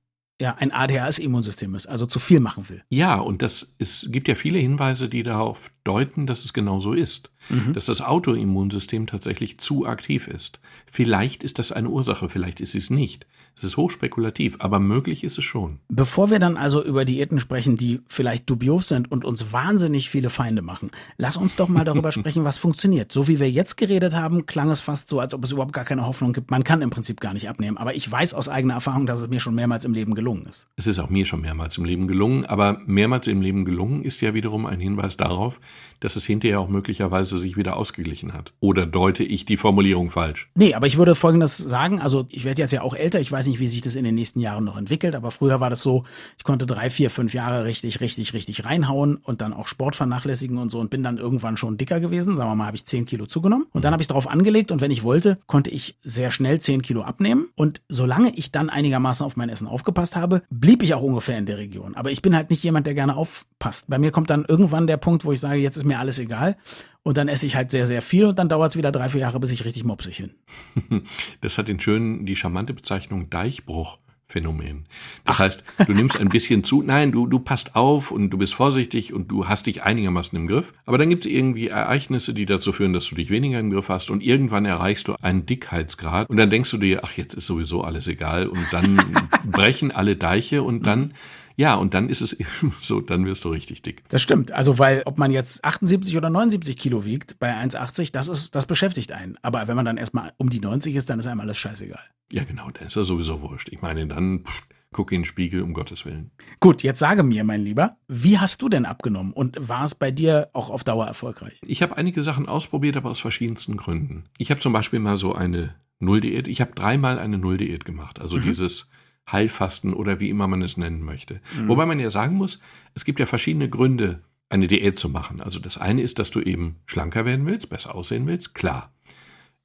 ja, 0.42 0.56
ein 0.56 0.72
ADHS-Immunsystem 0.72 1.76
ist, 1.76 1.88
also 1.88 2.06
zu 2.06 2.20
viel 2.20 2.42
machen 2.42 2.68
will. 2.70 2.84
Ja, 2.90 3.16
und 3.20 3.42
das 3.42 3.76
es 3.78 4.08
gibt 4.10 4.28
ja 4.28 4.36
viele 4.36 4.60
Hinweise, 4.60 5.08
die 5.08 5.24
darauf 5.24 5.72
deuten, 5.86 6.28
dass 6.28 6.44
es 6.44 6.54
genau 6.54 6.80
so 6.80 6.94
ist, 6.94 7.32
mhm. 7.50 7.74
dass 7.74 7.86
das 7.86 8.02
Autoimmunsystem 8.02 9.08
tatsächlich 9.08 9.60
zu 9.60 9.86
aktiv 9.86 10.28
ist. 10.28 10.60
Vielleicht 10.92 11.44
ist 11.44 11.58
das 11.58 11.72
eine 11.72 11.90
Ursache, 11.90 12.30
vielleicht 12.30 12.60
ist 12.60 12.76
es 12.76 12.90
nicht. 12.90 13.28
Es 13.56 13.64
ist 13.64 13.78
hochspekulativ, 13.78 14.56
aber 14.60 14.80
möglich 14.80 15.24
ist 15.24 15.38
es 15.38 15.44
schon. 15.46 15.80
Bevor 15.88 16.30
wir 16.30 16.40
dann 16.40 16.58
also 16.58 16.84
über 16.84 17.06
Diäten 17.06 17.40
sprechen, 17.40 17.78
die 17.78 18.02
vielleicht 18.08 18.50
dubios 18.50 18.90
sind 18.90 19.10
und 19.12 19.24
uns 19.24 19.54
wahnsinnig 19.54 20.10
viele 20.10 20.30
Feinde 20.30 20.62
machen, 20.62 20.92
lass 21.18 21.38
uns 21.38 21.56
doch 21.56 21.70
mal 21.70 21.86
darüber 21.86 22.12
sprechen, 22.12 22.44
was 22.44 22.58
funktioniert. 22.58 23.12
So 23.12 23.28
wie 23.28 23.40
wir 23.40 23.50
jetzt 23.50 23.78
geredet 23.78 24.14
haben, 24.14 24.46
klang 24.46 24.70
es 24.70 24.82
fast 24.82 25.10
so, 25.10 25.20
als 25.20 25.34
ob 25.34 25.44
es 25.44 25.52
überhaupt 25.52 25.74
gar 25.74 25.86
keine 25.86 26.06
Hoffnung 26.06 26.34
gibt. 26.34 26.52
Man 26.52 26.64
kann 26.64 26.82
im 26.82 26.90
Prinzip 26.90 27.22
gar 27.22 27.34
nicht 27.34 27.48
abnehmen. 27.48 27.78
Aber 27.78 27.96
ich 27.96 28.10
weiß 28.12 28.34
aus 28.34 28.50
eigener 28.50 28.74
Erfahrung, 28.74 29.06
dass 29.06 29.22
es 29.22 29.30
mir 29.30 29.40
schon 29.40 29.56
mehrmals 29.56 29.86
im 29.86 29.94
Leben 29.94 30.16
gelungen 30.16 30.46
ist. 30.48 30.68
Es 30.76 30.88
ist 30.88 31.00
auch 31.00 31.10
mir 31.10 31.26
schon 31.26 31.42
mehrmals 31.42 31.78
im 31.78 31.86
Leben 31.86 32.08
gelungen, 32.08 32.46
aber 32.46 32.82
mehrmals 32.86 33.28
im 33.28 33.42
Leben 33.42 33.64
gelungen 33.64 34.04
ist 34.04 34.22
ja 34.22 34.34
wiederum 34.34 34.66
ein 34.66 34.80
Hinweis 34.80 35.16
darauf, 35.16 35.60
dass 36.02 36.16
es 36.16 36.26
hinterher 36.26 36.60
auch 36.60 36.68
möglicherweise 36.68 37.40
sich 37.40 37.58
wieder 37.58 37.78
ausgeglichen 37.78 38.34
hat. 38.34 38.54
Oder 38.60 38.86
deute 38.86 39.24
ich 39.24 39.46
die 39.46 39.58
Formulierung 39.58 40.12
falsch? 40.12 40.50
Nee, 40.56 40.74
aber 40.74 40.88
ich 40.88 40.98
würde 40.98 41.16
Folgendes 41.16 41.58
sagen. 41.58 42.00
Also 42.02 42.28
ich 42.30 42.44
werde 42.44 42.62
jetzt 42.62 42.72
ja 42.72 42.82
auch 42.82 42.96
älter. 42.96 43.20
Ich 43.20 43.32
weiß 43.32 43.45
nicht, 43.48 43.60
wie 43.60 43.68
sich 43.68 43.82
das 43.82 43.96
in 43.96 44.04
den 44.04 44.16
nächsten 44.16 44.40
Jahren 44.40 44.64
noch 44.64 44.78
entwickelt. 44.78 45.16
Aber 45.16 45.32
früher 45.32 45.60
war 45.60 45.70
das 45.70 45.82
so, 45.82 46.04
ich 46.38 46.44
konnte 46.44 46.66
drei, 46.66 46.90
vier, 46.90 47.10
fünf 47.10 47.34
Jahre 47.34 47.66
richtig, 47.66 48.02
richtig, 48.02 48.34
richtig 48.34 48.66
reinhauen 48.66 49.18
und 49.18 49.42
dann 49.42 49.54
auch 49.54 49.68
Sport 49.68 49.96
vernachlässigen 49.96 50.58
und 50.58 50.72
so 50.72 50.80
und 50.80 50.90
bin 50.90 51.04
dann 51.04 51.18
irgendwann 51.18 51.58
schon 51.58 51.78
dicker 51.78 52.00
gewesen. 52.00 52.36
Sagen 52.36 52.50
wir 52.50 52.56
mal, 52.56 52.68
habe 52.68 52.78
ich 52.78 52.86
zehn 52.86 53.06
Kilo 53.06 53.26
zugenommen. 53.26 53.68
Und 53.74 53.86
dann 53.86 53.94
habe 53.94 54.02
ich 54.02 54.08
darauf 54.08 54.28
angelegt 54.28 54.72
und 54.72 54.82
wenn 54.82 54.92
ich 54.92 55.04
wollte, 55.04 55.38
konnte 55.48 55.70
ich 55.70 55.98
sehr 56.04 56.32
schnell 56.32 56.60
zehn 56.60 56.82
Kilo 56.82 57.02
abnehmen. 57.02 57.50
Und 57.56 57.82
solange 57.90 58.36
ich 58.36 58.52
dann 58.52 58.70
einigermaßen 58.70 59.26
auf 59.26 59.38
mein 59.38 59.50
Essen 59.50 59.68
aufgepasst 59.68 60.16
habe, 60.16 60.42
blieb 60.50 60.84
ich 60.84 60.94
auch 60.94 61.02
ungefähr 61.02 61.38
in 61.38 61.46
der 61.46 61.58
Region. 61.58 61.96
Aber 61.96 62.12
ich 62.12 62.22
bin 62.22 62.36
halt 62.36 62.50
nicht 62.50 62.64
jemand, 62.64 62.88
der 62.88 62.94
gerne 62.94 63.16
aufpasst. 63.16 63.86
Bei 63.88 64.00
mir 64.00 64.12
kommt 64.12 64.30
dann 64.30 64.46
irgendwann 64.48 64.88
der 64.88 64.98
Punkt, 64.98 65.26
wo 65.26 65.32
ich 65.32 65.40
sage, 65.40 65.60
jetzt 65.60 65.78
ist 65.78 65.86
mir 65.86 66.00
alles 66.00 66.20
egal. 66.20 66.58
Und 67.06 67.18
dann 67.18 67.28
esse 67.28 67.46
ich 67.46 67.56
halt 67.56 67.70
sehr, 67.70 67.86
sehr 67.86 68.02
viel 68.02 68.26
und 68.26 68.40
dann 68.40 68.50
dauert 68.50 68.72
es 68.72 68.78
wieder 68.78 68.92
drei, 68.92 69.10
vier 69.10 69.22
Jahre, 69.22 69.40
bis 69.40 69.52
ich 69.52 69.64
richtig 69.64 69.84
mopsig 69.84 70.18
bin. 70.18 71.04
Das 71.42 71.60
hat 71.60 71.68
den 71.68 71.80
schönen, 71.80 72.26
die 72.26 72.36
charmante 72.36 72.74
Bezeichnung 72.74 73.30
Deichbruch. 73.30 74.00
Phänomen. 74.28 74.86
Das 75.24 75.36
Ach. 75.36 75.40
heißt, 75.42 75.64
du 75.86 75.94
nimmst 75.94 76.20
ein 76.20 76.30
bisschen 76.30 76.64
zu, 76.64 76.82
nein, 76.82 77.12
du, 77.12 77.28
du 77.28 77.38
passt 77.38 77.76
auf 77.76 78.10
und 78.10 78.32
du 78.32 78.40
bist 78.40 78.56
vorsichtig 78.56 79.14
und 79.14 79.30
du 79.30 79.48
hast 79.48 79.68
dich 79.68 79.84
einigermaßen 79.84 80.36
im 80.36 80.48
Griff. 80.48 80.74
Aber 80.88 80.98
dann 80.98 81.12
gibt 81.12 81.28
es 81.28 81.32
irgendwie 81.32 81.68
Ereignisse, 81.68 82.34
die 82.34 82.48
dazu 82.48 82.74
führen, 82.74 82.92
dass 82.92 83.06
du 83.06 83.14
dich 83.14 83.30
weniger 83.30 83.60
im 83.60 83.70
Griff 83.70 83.88
hast 83.88 84.10
und 84.10 84.24
irgendwann 84.24 84.66
erreichst 84.66 85.08
du 85.08 85.14
einen 85.22 85.46
Dickheitsgrad 85.46 86.28
und 86.28 86.38
dann 86.38 86.50
denkst 86.50 86.72
du 86.72 86.78
dir, 86.78 87.04
ach, 87.04 87.16
jetzt 87.16 87.36
ist 87.36 87.46
sowieso 87.46 87.84
alles 87.84 88.08
egal 88.08 88.48
und 88.48 88.66
dann 88.72 89.00
brechen 89.46 89.92
alle 89.92 90.16
Deiche 90.16 90.64
und 90.64 90.88
dann 90.88 91.14
ja, 91.56 91.76
und 91.76 91.94
dann 91.94 92.10
ist 92.10 92.22
es 92.22 92.34
eben 92.40 92.76
so, 92.82 93.02
dann 93.02 93.26
wirst 93.26 93.46
du 93.46 93.50
richtig 93.50 93.82
dick. 93.82 94.04
Das 94.10 94.22
stimmt. 94.22 94.52
Also, 94.52 94.80
weil 94.80 95.04
ob 95.06 95.18
man 95.18 95.32
jetzt 95.32 95.64
78 95.64 96.16
oder 96.18 96.30
79 96.30 96.78
Kilo 96.78 97.06
wiegt 97.06 97.40
bei 97.40 97.54
1,80, 97.54 98.12
das 98.12 98.28
ist, 98.28 98.56
das 98.56 98.66
beschäftigt 98.66 99.12
einen. 99.12 99.38
Aber 99.42 99.68
wenn 99.68 99.76
man 99.76 99.86
dann 99.86 99.98
erstmal 99.98 100.34
um 100.38 100.50
die 100.50 100.60
90 100.60 100.96
ist, 100.96 101.10
dann 101.10 101.20
ist 101.20 101.28
einem 101.28 101.40
alles 101.40 101.58
scheißegal. 101.58 102.04
Ja, 102.32 102.44
genau, 102.44 102.70
dann 102.72 102.88
ist 102.88 102.96
er 102.96 103.06
sowieso 103.06 103.42
wurscht. 103.42 103.70
Ich 103.70 103.82
meine, 103.82 104.08
dann 104.08 104.44
pff, 104.46 104.64
guck 104.92 105.12
in 105.12 105.22
den 105.22 105.26
Spiegel, 105.26 105.62
um 105.62 105.74
Gottes 105.74 106.06
Willen. 106.06 106.32
Gut, 106.60 106.82
jetzt 106.82 107.00
sage 107.00 107.24
mir, 107.24 107.44
mein 107.44 107.62
Lieber, 107.62 107.98
wie 108.08 108.40
hast 108.40 108.62
du 108.62 108.70
denn 108.70 108.86
abgenommen 108.86 109.34
und 109.34 109.58
war 109.60 109.84
es 109.84 109.94
bei 109.94 110.10
dir 110.10 110.50
auch 110.54 110.70
auf 110.70 110.84
Dauer 110.84 111.06
erfolgreich? 111.06 111.60
Ich 111.66 111.82
habe 111.82 111.98
einige 111.98 112.24
Sachen 112.24 112.48
ausprobiert, 112.48 112.98
aber 112.98 113.10
aus 113.10 113.20
verschiedensten 113.20 113.78
Gründen. 113.78 114.26
Ich 114.38 114.52
habe 114.52 114.62
zum 114.62 114.72
Beispiel 114.74 115.00
mal 115.00 115.18
so 115.18 115.36
eine 115.36 115.76
Nulldiät. 116.00 116.48
Ich 116.48 116.62
habe 116.62 116.72
dreimal 116.74 117.20
eine 117.20 117.38
Nulldiät 117.38 117.86
gemacht. 117.86 118.20
Also 118.20 118.38
mhm. 118.38 118.44
dieses 118.44 118.90
Heilfasten 119.32 119.94
oder 119.94 120.20
wie 120.20 120.30
immer 120.30 120.48
man 120.48 120.62
es 120.62 120.78
nennen 120.78 121.02
möchte. 121.02 121.42
Mhm. 121.58 121.68
Wobei 121.68 121.86
man 121.86 122.00
ja 122.00 122.10
sagen 122.12 122.36
muss, 122.36 122.60
es 122.94 123.06
gibt 123.06 123.20
ja 123.20 123.26
verschiedene 123.26 123.70
Gründe, 123.70 124.22
eine 124.50 124.68
Diät 124.68 124.98
zu 124.98 125.10
machen. 125.10 125.42
Also 125.42 125.60
das 125.60 125.78
eine 125.78 126.02
ist, 126.02 126.20
dass 126.20 126.32
du 126.32 126.40
eben 126.40 126.78
schlanker 126.86 127.26
werden 127.26 127.46
willst, 127.46 127.70
besser 127.70 127.96
aussehen 127.96 128.28
willst, 128.28 128.54
klar. 128.54 128.94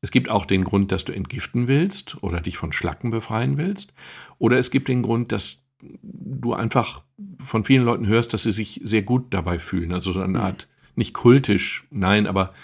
Es 0.01 0.11
gibt 0.11 0.31
auch 0.31 0.47
den 0.47 0.65
Grund, 0.65 0.93
dass 0.93 1.05
du 1.05 1.13
entgiften 1.13 1.69
willst 1.69 2.23
oder 2.23 2.41
dich 2.41 2.57
von 2.57 2.73
Schlacken 2.73 3.11
befreien 3.11 3.59
willst. 3.59 3.93
Oder 4.39 4.59
es 4.59 4.71
gibt 4.71 4.89
den 4.89 5.03
Grund, 5.03 5.31
dass 5.31 5.59
du 6.03 6.55
einfach 6.55 7.03
von 7.39 7.65
vielen 7.65 7.85
Leuten 7.85 8.07
hörst, 8.07 8.33
dass 8.33 8.45
sie 8.45 8.53
sich 8.53 8.81
sehr 8.83 9.03
gut 9.03 9.27
dabei 9.35 9.59
fühlen. 9.59 9.93
Also 9.93 10.13
so 10.13 10.21
eine 10.21 10.39
mhm. 10.39 10.45
Art 10.45 10.69
nicht 10.97 11.15
kultisch, 11.15 11.85
nein, 11.91 12.27
aber 12.27 12.55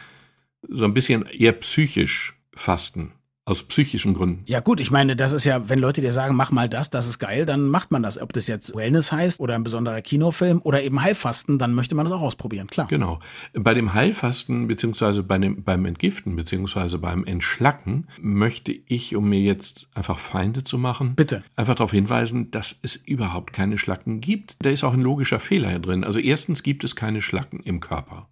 so 0.68 0.84
ein 0.84 0.94
bisschen 0.94 1.26
eher 1.26 1.52
psychisch 1.52 2.34
fasten. 2.54 3.12
Aus 3.48 3.62
psychischen 3.62 4.14
Gründen. 4.14 4.42
Ja 4.46 4.58
gut, 4.58 4.80
ich 4.80 4.90
meine, 4.90 5.14
das 5.14 5.30
ist 5.30 5.44
ja, 5.44 5.68
wenn 5.68 5.78
Leute 5.78 6.00
dir 6.00 6.12
sagen, 6.12 6.34
mach 6.34 6.50
mal 6.50 6.68
das, 6.68 6.90
das 6.90 7.06
ist 7.06 7.20
geil, 7.20 7.46
dann 7.46 7.68
macht 7.68 7.92
man 7.92 8.02
das. 8.02 8.20
Ob 8.20 8.32
das 8.32 8.48
jetzt 8.48 8.74
Wellness 8.74 9.12
heißt 9.12 9.38
oder 9.38 9.54
ein 9.54 9.62
besonderer 9.62 10.02
Kinofilm 10.02 10.60
oder 10.64 10.82
eben 10.82 11.00
Heilfasten, 11.00 11.56
dann 11.56 11.72
möchte 11.72 11.94
man 11.94 12.06
das 12.06 12.12
auch 12.12 12.22
ausprobieren, 12.22 12.66
klar. 12.66 12.88
Genau. 12.88 13.20
Bei 13.54 13.72
dem 13.72 13.94
Heilfasten 13.94 14.66
beziehungsweise 14.66 15.22
bei 15.22 15.38
dem, 15.38 15.62
beim 15.62 15.84
Entgiften 15.84 16.34
beziehungsweise 16.34 16.98
beim 16.98 17.24
Entschlacken 17.24 18.08
möchte 18.20 18.72
ich, 18.72 19.14
um 19.14 19.28
mir 19.28 19.40
jetzt 19.40 19.86
einfach 19.94 20.18
Feinde 20.18 20.64
zu 20.64 20.76
machen, 20.76 21.14
Bitte. 21.14 21.44
einfach 21.54 21.76
darauf 21.76 21.92
hinweisen, 21.92 22.50
dass 22.50 22.76
es 22.82 22.96
überhaupt 22.96 23.52
keine 23.52 23.78
Schlacken 23.78 24.20
gibt. 24.20 24.56
Da 24.58 24.70
ist 24.70 24.82
auch 24.82 24.92
ein 24.92 25.02
logischer 25.02 25.38
Fehler 25.38 25.68
hier 25.68 25.78
drin. 25.78 26.02
Also 26.02 26.18
erstens 26.18 26.64
gibt 26.64 26.82
es 26.82 26.96
keine 26.96 27.22
Schlacken 27.22 27.60
im 27.60 27.78
Körper, 27.78 28.28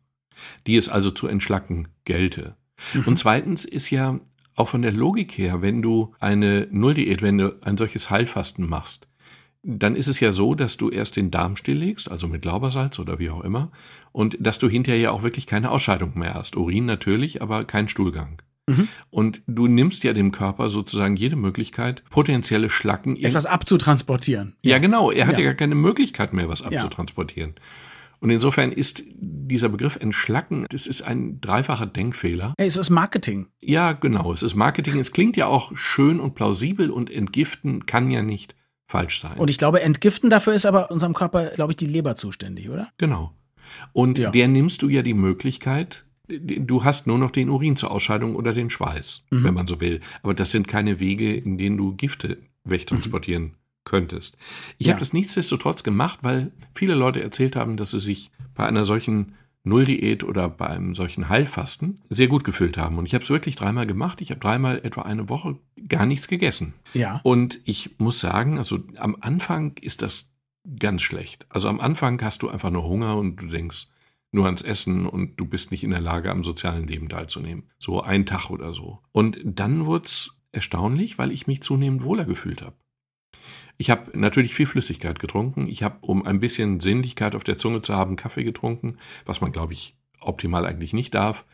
die 0.67 0.77
es 0.77 0.89
also 0.89 1.13
zu 1.13 1.29
entschlacken 1.29 1.87
gelte. 2.05 2.57
Mhm. 2.95 3.05
Und 3.07 3.19
zweitens 3.21 3.65
ist 3.65 3.91
ja 3.91 4.19
auch 4.55 4.69
von 4.69 4.83
der 4.83 4.93
Logik 4.93 5.33
her, 5.37 5.63
wenn 5.63 5.83
du 5.83 6.15
eine 6.21 6.69
Nulldiät, 6.71 7.23
wenn 7.23 7.39
du 7.39 7.57
ein 7.63 7.77
solches 7.77 8.11
Heilfasten 8.11 8.69
machst, 8.69 9.07
dann 9.63 9.97
ist 9.97 10.09
es 10.09 10.21
ja 10.21 10.31
so, 10.33 10.55
dass 10.55 10.77
du 10.77 10.91
erst 10.91 11.17
den 11.17 11.31
Darm 11.31 11.57
stilllegst, 11.57 12.11
also 12.11 12.29
mit 12.29 12.45
Laubersalz 12.45 12.99
oder 12.99 13.19
wie 13.19 13.31
auch 13.31 13.43
immer, 13.43 13.73
und 14.13 14.37
dass 14.39 14.59
du 14.59 14.69
hinterher 14.69 15.01
ja 15.01 15.11
auch 15.11 15.23
wirklich 15.23 15.47
keine 15.47 15.71
Ausscheidung 15.71 16.13
mehr 16.19 16.35
hast. 16.35 16.57
Urin 16.57 16.85
natürlich, 16.85 17.41
aber 17.41 17.65
kein 17.65 17.89
Stuhlgang. 17.89 18.43
Mhm. 18.67 18.89
Und 19.11 19.43
du 19.47 19.67
nimmst 19.67 20.05
ja 20.05 20.13
dem 20.13 20.33
Körper 20.33 20.71
sozusagen 20.71 21.17
jede 21.17 21.37
Möglichkeit, 21.37 22.03
potenzielle 22.11 22.71
Schlacken. 22.71 23.17
Etwas 23.17 23.47
abzutransportieren. 23.47 24.55
Ja, 24.63 24.79
genau. 24.79 25.11
Er 25.11 25.27
hat 25.27 25.35
ja, 25.35 25.41
Ja. 25.41 25.51
gar 25.51 25.55
keine 25.55 25.75
Möglichkeit 25.75 26.33
mehr, 26.33 26.49
was 26.49 26.63
abzutransportieren. 26.63 27.55
Und 28.25 28.31
insofern 28.31 28.73
ist 28.73 29.03
dieser 29.21 29.69
Begriff 29.69 29.97
Entschlacken, 29.97 30.65
das 30.71 30.87
ist 30.87 31.03
ein 31.03 31.43
dreifacher 31.43 31.85
Denkfehler. 31.85 32.55
Hey, 32.57 32.67
es 32.67 32.79
ist 32.79 32.89
Marketing. 32.89 33.49
Ja, 33.61 33.93
genau. 33.93 34.33
Es 34.33 34.43
ist 34.43 34.55
Marketing. 34.55 34.99
Es 34.99 35.13
klingt 35.13 35.37
ja 35.37 35.47
auch 35.47 35.77
schön 35.77 36.21
und 36.21 36.35
plausibel 36.35 36.89
und 36.91 37.11
entgiften 37.11 37.85
kann 37.85 38.11
ja 38.11 38.23
nicht 38.23 38.55
falsch 38.87 39.21
sein. 39.21 39.37
Und 39.37 39.51
ich 39.51 39.59
glaube, 39.59 39.83
entgiften 39.83 40.31
dafür 40.31 40.55
ist 40.55 40.65
aber 40.65 40.91
unserem 40.91 41.13
Körper, 41.13 41.51
glaube 41.51 41.73
ich, 41.73 41.77
die 41.77 41.87
Leber 41.87 42.15
zuständig, 42.15 42.71
oder? 42.71 42.89
genau. 42.97 43.35
Und 43.93 44.17
Ja. 44.19 44.31
der 44.31 44.49
nimmst 44.49 44.81
du 44.81 44.89
ja 44.89 45.03
die 45.03 45.13
Möglichkeit, 45.13 46.07
du 46.27 46.83
hast 46.83 47.07
nur 47.07 47.19
noch 47.19 47.31
den 47.31 47.51
Urin 47.51 47.77
zur 47.77 47.91
Ausscheidung 47.91 48.37
oder 48.37 48.55
den 48.55 48.71
Schweiß, 48.71 49.25
Mhm. 49.33 49.45
wenn 49.45 49.53
man 49.55 49.67
so 49.67 49.83
will. 49.83 50.01
Aber 50.23 50.33
das 50.33 50.51
sind 50.51 50.67
keine 50.67 50.99
Wege, 50.99 51.35
in 51.37 51.59
denen 51.59 51.77
du 51.77 51.95
Gifte 51.95 52.39
wegtransportieren 52.65 53.53
könntest. 53.85 54.37
Ich 54.79 54.87
Ja. 54.87 54.93
habe 54.93 55.01
das 55.01 55.13
nichtsdestotrotz 55.13 55.83
gemacht, 55.83 56.21
weil 56.23 56.53
viele 56.75 56.95
Leute 56.95 57.23
erzählt 57.23 57.57
haben, 57.57 57.77
dass 57.77 57.91
sie 57.91 57.99
sich 57.99 58.31
bei 58.55 58.67
einer 58.67 58.85
solchen 58.85 59.35
Nulldiät 59.63 60.25
oder 60.25 60.49
bei 60.49 60.67
einem 60.67 60.95
solchen 60.95 61.29
Heilfasten 61.31 62.03
sehr 62.11 62.29
gut 62.29 62.45
gefühlt 62.45 62.77
haben. 62.77 62.99
Und 62.99 63.07
ich 63.07 63.15
habe 63.15 63.25
es 63.25 63.31
wirklich 63.31 63.57
dreimal 63.57 63.87
gemacht. 63.87 64.21
Ich 64.21 64.31
habe 64.31 64.41
dreimal 64.41 64.81
etwa 64.85 65.03
eine 65.03 65.29
Woche 65.31 65.57
gar 65.89 66.05
nichts 66.05 66.29
gegessen. 66.29 66.75
Ja. 66.93 67.21
Und 67.25 67.61
ich 67.65 67.95
muss 67.99 68.21
sagen, 68.21 68.59
also 68.59 68.81
am 68.97 69.17
Anfang 69.21 69.77
ist 69.81 70.03
das 70.03 70.31
ganz 70.79 71.01
schlecht. 71.03 71.47
Also 71.49 71.69
am 71.69 71.81
Anfang 71.81 72.21
hast 72.23 72.43
du 72.43 72.49
einfach 72.51 72.71
nur 72.71 72.85
Hunger 72.87 73.17
und 73.17 73.37
du 73.37 73.47
denkst 73.47 73.87
nur 74.33 74.47
ans 74.47 74.63
Essen 74.63 75.07
und 75.07 75.37
du 75.41 75.47
bist 75.47 75.71
nicht 75.71 75.85
in 75.85 75.91
der 75.91 76.01
Lage, 76.01 76.31
am 76.31 76.43
sozialen 76.45 76.87
Leben 76.87 77.09
teilzunehmen. 77.09 77.65
So 77.79 78.03
ein 78.03 78.27
Tag 78.27 78.51
oder 78.51 78.75
so. 78.75 78.99
Und 79.13 79.39
dann 79.45 79.87
wurde 79.87 80.05
es 80.07 80.37
erstaunlich, 80.53 81.19
weil 81.19 81.33
ich 81.33 81.47
mich 81.47 81.63
zunehmend 81.63 82.03
wohler 82.03 82.25
gefühlt 82.25 82.61
habe. 82.61 82.77
Ich 83.77 83.91
habe 83.91 84.17
natürlich 84.19 84.55
viel 84.55 84.67
Flüssigkeit 84.67 85.19
getrunken. 85.19 85.69
Ich 85.69 85.83
habe, 85.83 85.97
um 86.01 86.25
ein 86.25 86.41
bisschen 86.41 86.81
Sinnlichkeit 86.81 87.35
auf 87.35 87.45
der 87.45 87.59
Zunge 87.59 87.83
zu 87.83 87.95
haben, 87.95 88.17
Kaffee 88.17 88.45
getrunken, 88.45 88.99
was 89.27 89.41
man, 89.41 89.53
glaube 89.53 89.73
ich, 89.73 89.97
optimal 90.21 90.67
eigentlich 90.67 90.93
nicht 90.93 91.15
darf. 91.15 91.45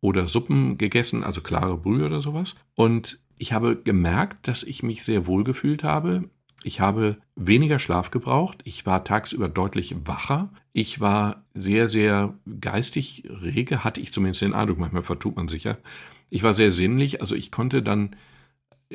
Oder 0.00 0.28
Suppen 0.28 0.78
gegessen, 0.78 1.24
also 1.24 1.40
klare 1.40 1.76
Brühe 1.76 2.06
oder 2.06 2.22
sowas. 2.22 2.54
Und 2.74 3.18
ich 3.38 3.52
habe 3.52 3.76
gemerkt, 3.76 4.46
dass 4.48 4.62
ich 4.62 4.82
mich 4.82 5.04
sehr 5.04 5.26
wohl 5.26 5.42
gefühlt 5.44 5.82
habe. 5.82 6.30
Ich 6.62 6.80
habe 6.80 7.18
weniger 7.34 7.78
Schlaf 7.78 8.10
gebraucht. 8.10 8.60
Ich 8.64 8.86
war 8.86 9.04
tagsüber 9.04 9.48
deutlich 9.48 9.94
wacher. 10.04 10.50
Ich 10.72 11.00
war 11.00 11.44
sehr, 11.54 11.88
sehr 11.88 12.34
geistig 12.60 13.24
rege, 13.28 13.84
hatte 13.84 14.00
ich 14.00 14.12
zumindest 14.12 14.42
den 14.42 14.54
Eindruck. 14.54 14.78
Manchmal 14.78 15.02
vertut 15.02 15.36
man 15.36 15.48
sich 15.48 15.64
ja. 15.64 15.76
Ich 16.30 16.42
war 16.42 16.54
sehr 16.54 16.72
sinnlich. 16.72 17.20
Also 17.20 17.34
ich 17.34 17.50
konnte 17.50 17.82
dann 17.82 18.16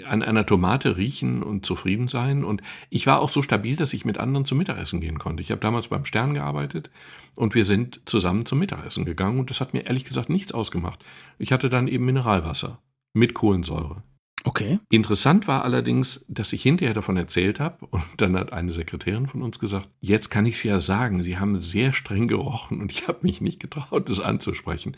an 0.05 0.23
einer 0.23 0.45
Tomate 0.45 0.97
riechen 0.97 1.43
und 1.43 1.65
zufrieden 1.65 2.07
sein. 2.07 2.43
Und 2.43 2.61
ich 2.89 3.07
war 3.07 3.19
auch 3.19 3.29
so 3.29 3.41
stabil, 3.41 3.75
dass 3.75 3.93
ich 3.93 4.05
mit 4.05 4.17
anderen 4.17 4.45
zum 4.45 4.57
Mittagessen 4.57 5.01
gehen 5.01 5.19
konnte. 5.19 5.41
Ich 5.41 5.51
habe 5.51 5.61
damals 5.61 5.89
beim 5.89 6.05
Stern 6.05 6.33
gearbeitet 6.33 6.89
und 7.35 7.55
wir 7.55 7.65
sind 7.65 8.01
zusammen 8.05 8.45
zum 8.45 8.59
Mittagessen 8.59 9.05
gegangen 9.05 9.39
und 9.39 9.49
das 9.49 9.61
hat 9.61 9.73
mir 9.73 9.85
ehrlich 9.85 10.05
gesagt 10.05 10.29
nichts 10.29 10.53
ausgemacht. 10.53 11.03
Ich 11.39 11.51
hatte 11.51 11.69
dann 11.69 11.87
eben 11.87 12.05
Mineralwasser 12.05 12.79
mit 13.13 13.33
Kohlensäure. 13.33 14.03
Okay. 14.43 14.79
Interessant 14.89 15.47
war 15.47 15.63
allerdings, 15.63 16.25
dass 16.27 16.51
ich 16.51 16.63
hinterher 16.63 16.95
davon 16.95 17.15
erzählt 17.15 17.59
habe 17.59 17.85
und 17.85 18.03
dann 18.17 18.35
hat 18.35 18.53
eine 18.53 18.71
Sekretärin 18.71 19.27
von 19.27 19.43
uns 19.43 19.59
gesagt, 19.59 19.87
jetzt 19.99 20.29
kann 20.29 20.47
ich 20.47 20.55
es 20.55 20.63
ja 20.63 20.79
sagen, 20.79 21.21
Sie 21.21 21.37
haben 21.37 21.59
sehr 21.59 21.93
streng 21.93 22.27
gerochen 22.27 22.81
und 22.81 22.91
ich 22.91 23.07
habe 23.07 23.19
mich 23.21 23.39
nicht 23.39 23.59
getraut, 23.59 24.09
das 24.09 24.19
anzusprechen. 24.19 24.97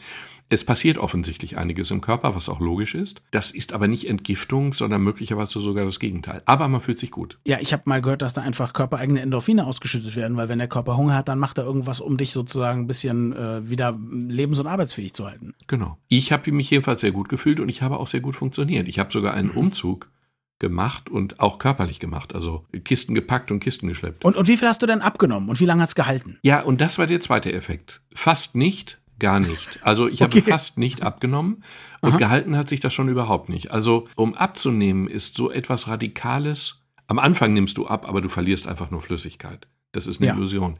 Es 0.53 0.63
passiert 0.63 0.99
offensichtlich 0.99 1.57
einiges 1.57 1.89
im 1.89 1.99
Körper, 1.99 2.35
was 2.35 2.47
auch 2.47 2.59
logisch 2.59 2.93
ist. 2.93 3.23
Das 3.31 3.49
ist 3.49 3.73
aber 3.73 3.87
nicht 3.87 4.07
Entgiftung, 4.07 4.73
sondern 4.73 5.01
möglicherweise 5.01 5.59
sogar 5.59 5.83
das 5.83 5.99
Gegenteil. 5.99 6.43
Aber 6.45 6.67
man 6.67 6.79
fühlt 6.79 6.99
sich 6.99 7.09
gut. 7.09 7.39
Ja, 7.43 7.57
ich 7.59 7.73
habe 7.73 7.81
mal 7.85 8.03
gehört, 8.03 8.21
dass 8.21 8.35
da 8.35 8.41
einfach 8.41 8.73
körpereigene 8.73 9.21
Endorphine 9.21 9.65
ausgeschüttet 9.65 10.15
werden, 10.15 10.37
weil 10.37 10.49
wenn 10.49 10.59
der 10.59 10.67
Körper 10.67 10.95
Hunger 10.95 11.15
hat, 11.15 11.27
dann 11.27 11.39
macht 11.39 11.57
er 11.57 11.63
irgendwas, 11.63 12.01
um 12.01 12.17
dich 12.17 12.33
sozusagen 12.33 12.81
ein 12.81 12.87
bisschen 12.87 13.33
äh, 13.33 13.67
wieder 13.67 13.97
lebens- 14.11 14.59
und 14.59 14.67
arbeitsfähig 14.67 15.13
zu 15.13 15.25
halten. 15.25 15.55
Genau. 15.65 15.97
Ich 16.07 16.31
habe 16.31 16.51
mich 16.51 16.69
jedenfalls 16.69 17.01
sehr 17.01 17.11
gut 17.11 17.29
gefühlt 17.29 17.59
und 17.59 17.67
ich 17.67 17.81
habe 17.81 17.97
auch 17.97 18.05
sehr 18.05 18.21
gut 18.21 18.35
funktioniert. 18.35 18.87
Ich 18.87 18.99
habe 18.99 19.11
sogar 19.11 19.33
einen 19.33 19.49
Umzug 19.49 20.11
gemacht 20.59 21.09
und 21.09 21.39
auch 21.39 21.57
körperlich 21.57 21.99
gemacht. 21.99 22.35
Also 22.35 22.67
Kisten 22.83 23.15
gepackt 23.15 23.49
und 23.49 23.59
Kisten 23.59 23.87
geschleppt. 23.87 24.23
Und, 24.23 24.37
und 24.37 24.47
wie 24.47 24.57
viel 24.57 24.67
hast 24.67 24.83
du 24.83 24.85
denn 24.85 25.01
abgenommen 25.01 25.49
und 25.49 25.59
wie 25.59 25.65
lange 25.65 25.81
hat's 25.81 25.95
gehalten? 25.95 26.37
Ja, 26.43 26.61
und 26.61 26.79
das 26.79 26.99
war 26.99 27.07
der 27.07 27.21
zweite 27.21 27.51
Effekt. 27.51 28.01
Fast 28.13 28.53
nicht, 28.53 28.99
gar 29.23 29.39
nicht. 29.39 29.79
Also 29.81 30.07
ich 30.07 30.21
habe 30.21 30.37
Okay. 30.37 30.51
fast 30.51 30.77
nicht 30.77 31.01
abgenommen 31.01 31.63
und 32.01 32.11
Aha. 32.11 32.17
gehalten 32.17 32.55
hat 32.57 32.69
sich 32.69 32.79
das 32.81 32.93
schon 32.93 33.09
überhaupt 33.09 33.49
nicht. 33.49 33.71
Also 33.71 34.07
um 34.15 34.35
abzunehmen 34.35 35.07
ist 35.07 35.35
so 35.35 35.49
etwas 35.49 35.87
Radikales. 35.87 36.81
Am 37.07 37.17
Anfang 37.19 37.53
nimmst 37.53 37.77
du 37.77 37.87
ab, 37.87 38.07
aber 38.07 38.21
du 38.21 38.29
verlierst 38.29 38.67
einfach 38.67 38.91
nur 38.91 39.01
Flüssigkeit. 39.01 39.67
Das 39.93 40.05
ist 40.07 40.19
eine 40.19 40.27
Ja. 40.27 40.35
Illusion. 40.35 40.77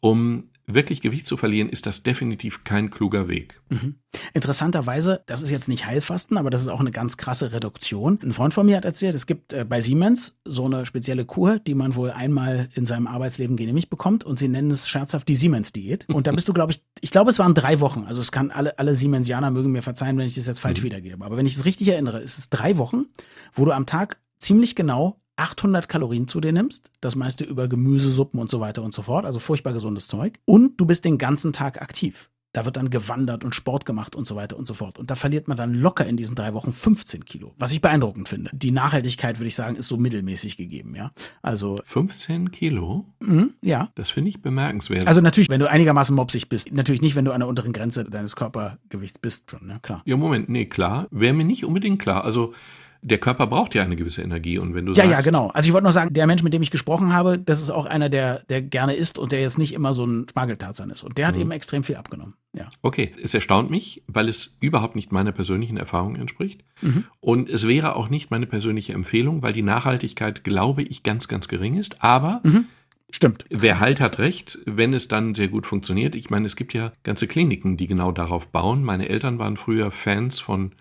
Um 0.00 0.44
wirklich 0.74 1.00
Gewicht 1.00 1.26
zu 1.26 1.36
verlieren, 1.36 1.68
ist 1.68 1.86
das 1.86 2.02
definitiv 2.02 2.64
kein 2.64 2.90
kluger 2.90 3.28
Weg. 3.28 3.60
Mhm. 3.68 3.96
Interessanterweise, 4.34 5.22
das 5.26 5.42
ist 5.42 5.50
jetzt 5.50 5.68
nicht 5.68 5.86
Heilfasten, 5.86 6.36
aber 6.36 6.50
das 6.50 6.62
ist 6.62 6.68
auch 6.68 6.80
eine 6.80 6.90
ganz 6.90 7.16
krasse 7.16 7.52
Reduktion. 7.52 8.18
Ein 8.22 8.32
Freund 8.32 8.54
von 8.54 8.66
mir 8.66 8.76
hat 8.76 8.84
erzählt, 8.84 9.14
es 9.14 9.26
gibt 9.26 9.52
äh, 9.52 9.64
bei 9.64 9.80
Siemens 9.80 10.34
so 10.44 10.64
eine 10.64 10.86
spezielle 10.86 11.24
Kur, 11.24 11.58
die 11.58 11.74
man 11.74 11.94
wohl 11.94 12.10
einmal 12.10 12.68
in 12.74 12.86
seinem 12.86 13.06
Arbeitsleben 13.06 13.56
genehmigt 13.56 13.90
bekommt 13.90 14.24
und 14.24 14.38
sie 14.38 14.48
nennen 14.48 14.70
es 14.70 14.88
scherzhaft 14.88 15.28
die 15.28 15.36
Siemens-Diät. 15.36 16.06
Und 16.08 16.26
da 16.26 16.32
bist 16.34 16.48
du, 16.48 16.52
glaube 16.52 16.72
ich, 16.72 16.82
ich 17.00 17.10
glaube, 17.10 17.30
es 17.30 17.38
waren 17.38 17.54
drei 17.54 17.80
Wochen. 17.80 18.04
Also 18.06 18.20
es 18.20 18.32
kann 18.32 18.50
alle, 18.50 18.78
alle 18.78 18.94
Siemensianer 18.94 19.50
mögen 19.50 19.70
mir 19.72 19.82
verzeihen, 19.82 20.18
wenn 20.18 20.26
ich 20.26 20.34
das 20.34 20.46
jetzt 20.46 20.60
falsch 20.60 20.80
Mhm. 20.80 20.84
wiedergebe. 20.86 21.24
Aber 21.24 21.36
wenn 21.36 21.46
ich 21.46 21.56
es 21.56 21.64
richtig 21.64 21.88
erinnere, 21.88 22.20
ist 22.20 22.38
es 22.38 22.48
drei 22.48 22.78
Wochen, 22.78 23.04
wo 23.54 23.64
du 23.64 23.72
am 23.72 23.86
Tag 23.86 24.18
ziemlich 24.38 24.74
genau 24.74 25.19
800 25.40 25.88
Kalorien 25.88 26.28
zu 26.28 26.40
dir 26.40 26.52
nimmst, 26.52 26.90
das 27.00 27.16
meiste 27.16 27.44
über 27.44 27.66
Gemüsesuppen 27.66 28.38
und 28.38 28.50
so 28.50 28.60
weiter 28.60 28.82
und 28.82 28.92
so 28.92 29.00
fort, 29.00 29.24
also 29.24 29.38
furchtbar 29.38 29.72
gesundes 29.72 30.06
Zeug. 30.06 30.38
Und 30.44 30.78
du 30.78 30.84
bist 30.84 31.06
den 31.06 31.16
ganzen 31.16 31.54
Tag 31.54 31.80
aktiv. 31.80 32.28
Da 32.52 32.64
wird 32.64 32.76
dann 32.76 32.90
gewandert 32.90 33.44
und 33.44 33.54
Sport 33.54 33.86
gemacht 33.86 34.16
und 34.16 34.26
so 34.26 34.34
weiter 34.34 34.58
und 34.58 34.66
so 34.66 34.74
fort. 34.74 34.98
Und 34.98 35.08
da 35.10 35.14
verliert 35.14 35.46
man 35.46 35.56
dann 35.56 35.72
locker 35.72 36.04
in 36.04 36.16
diesen 36.16 36.34
drei 36.34 36.52
Wochen 36.52 36.72
15 36.72 37.24
Kilo, 37.24 37.54
was 37.58 37.72
ich 37.72 37.80
beeindruckend 37.80 38.28
finde. 38.28 38.50
Die 38.52 38.72
Nachhaltigkeit, 38.72 39.38
würde 39.38 39.48
ich 39.48 39.54
sagen, 39.54 39.76
ist 39.76 39.86
so 39.86 39.96
mittelmäßig 39.96 40.56
gegeben, 40.56 40.94
ja. 40.96 41.12
Also, 41.42 41.80
15 41.84 42.50
Kilo, 42.50 43.06
mhm, 43.20 43.54
ja. 43.62 43.90
das 43.94 44.10
finde 44.10 44.30
ich 44.30 44.42
bemerkenswert. 44.42 45.06
Also 45.06 45.20
natürlich, 45.20 45.48
wenn 45.48 45.60
du 45.60 45.70
einigermaßen 45.70 46.14
mopsig 46.14 46.48
bist. 46.48 46.72
Natürlich 46.72 47.02
nicht, 47.02 47.14
wenn 47.14 47.24
du 47.24 47.32
an 47.32 47.40
der 47.40 47.48
unteren 47.48 47.72
Grenze 47.72 48.04
deines 48.04 48.34
Körpergewichts 48.34 49.20
bist, 49.20 49.50
schon, 49.50 49.68
ne? 49.68 49.78
Klar. 49.80 50.02
ja, 50.04 50.16
Moment, 50.16 50.48
nee, 50.48 50.66
klar. 50.66 51.06
Wäre 51.12 51.32
mir 51.32 51.44
nicht 51.44 51.64
unbedingt 51.64 52.02
klar. 52.02 52.24
Also 52.24 52.52
der 53.02 53.18
Körper 53.18 53.46
braucht 53.46 53.74
ja 53.74 53.82
eine 53.82 53.96
gewisse 53.96 54.22
Energie 54.22 54.58
und 54.58 54.74
wenn 54.74 54.84
du 54.86 54.92
Ja, 54.92 55.04
sagst, 55.04 55.10
ja, 55.10 55.20
genau. 55.20 55.48
Also 55.48 55.66
ich 55.68 55.72
wollte 55.72 55.84
nur 55.84 55.92
sagen, 55.92 56.12
der 56.12 56.26
Mensch, 56.26 56.42
mit 56.42 56.52
dem 56.52 56.60
ich 56.62 56.70
gesprochen 56.70 57.12
habe, 57.12 57.38
das 57.38 57.60
ist 57.62 57.70
auch 57.70 57.86
einer, 57.86 58.08
der, 58.08 58.42
der 58.48 58.60
gerne 58.62 58.94
isst 58.94 59.18
und 59.18 59.32
der 59.32 59.40
jetzt 59.40 59.58
nicht 59.58 59.72
immer 59.72 59.94
so 59.94 60.04
ein 60.04 60.26
Spargeltarzan 60.28 60.90
ist. 60.90 61.02
Und 61.02 61.16
der 61.18 61.26
hat 61.26 61.34
Mhm. 61.34 61.40
eben 61.42 61.50
extrem 61.52 61.82
viel 61.82 61.96
abgenommen. 61.96 62.34
Ja. 62.52 62.68
Okay, 62.82 63.12
es 63.22 63.32
erstaunt 63.32 63.70
mich, 63.70 64.02
weil 64.06 64.28
es 64.28 64.56
überhaupt 64.60 64.96
nicht 64.96 65.12
meiner 65.12 65.32
persönlichen 65.32 65.76
Erfahrung 65.76 66.16
entspricht. 66.16 66.62
Mhm. 66.82 67.04
Und 67.20 67.48
es 67.48 67.66
wäre 67.66 67.96
auch 67.96 68.08
nicht 68.10 68.30
meine 68.30 68.46
persönliche 68.46 68.92
Empfehlung, 68.92 69.42
weil 69.42 69.52
die 69.52 69.62
Nachhaltigkeit, 69.62 70.44
glaube 70.44 70.82
ich, 70.82 71.02
ganz, 71.02 71.28
ganz 71.28 71.48
gering 71.48 71.78
ist. 71.78 72.02
Aber 72.02 72.40
Mhm. 72.42 72.66
Stimmt. 73.12 73.44
wer 73.50 73.80
halt 73.80 73.98
hat 74.00 74.18
recht, 74.18 74.58
wenn 74.66 74.94
es 74.94 75.08
dann 75.08 75.34
sehr 75.34 75.48
gut 75.48 75.66
funktioniert. 75.66 76.14
Ich 76.14 76.30
meine, 76.30 76.46
es 76.46 76.54
gibt 76.54 76.74
ja 76.74 76.92
ganze 77.02 77.26
Kliniken, 77.26 77.76
die 77.76 77.86
genau 77.88 78.12
darauf 78.12 78.46
bauen. 78.48 78.84
Meine 78.84 79.08
Eltern 79.08 79.38
waren 79.38 79.56
früher 79.56 79.90
Fans 79.90 80.38
von 80.38 80.72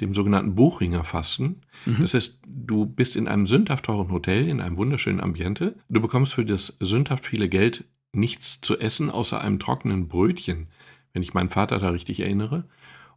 dem 0.00 0.14
sogenannten 0.14 0.54
Buchringerfasten. 0.54 1.62
Mhm. 1.86 1.96
Das 2.00 2.14
heißt, 2.14 2.40
du 2.46 2.86
bist 2.86 3.16
in 3.16 3.28
einem 3.28 3.46
sündhaft 3.46 3.84
teuren 3.84 4.10
Hotel, 4.10 4.48
in 4.48 4.60
einem 4.60 4.76
wunderschönen 4.76 5.20
Ambiente. 5.20 5.76
Du 5.88 6.00
bekommst 6.00 6.34
für 6.34 6.44
das 6.44 6.76
sündhaft 6.80 7.26
viele 7.26 7.48
Geld 7.48 7.84
nichts 8.12 8.60
zu 8.60 8.78
essen, 8.78 9.10
außer 9.10 9.40
einem 9.40 9.58
trockenen 9.58 10.08
Brötchen 10.08 10.68
wenn 11.12 11.22
ich 11.22 11.34
meinen 11.34 11.48
Vater 11.48 11.78
da 11.78 11.90
richtig 11.90 12.20
erinnere. 12.20 12.64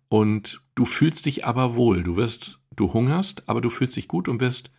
Und 0.09 0.61
du 0.75 0.85
fühlst 0.85 1.25
dich 1.25 1.45
aber 1.45 1.75
wohl. 1.75 2.03
Du 2.03 2.15
wirst, 2.15 2.59
du 2.75 2.93
hungerst, 2.93 3.47
aber 3.47 3.61
du 3.61 3.69
fühlst 3.69 3.95
dich 3.95 4.07
gut 4.07 4.27
und 4.27 4.39
wirst 4.41 4.71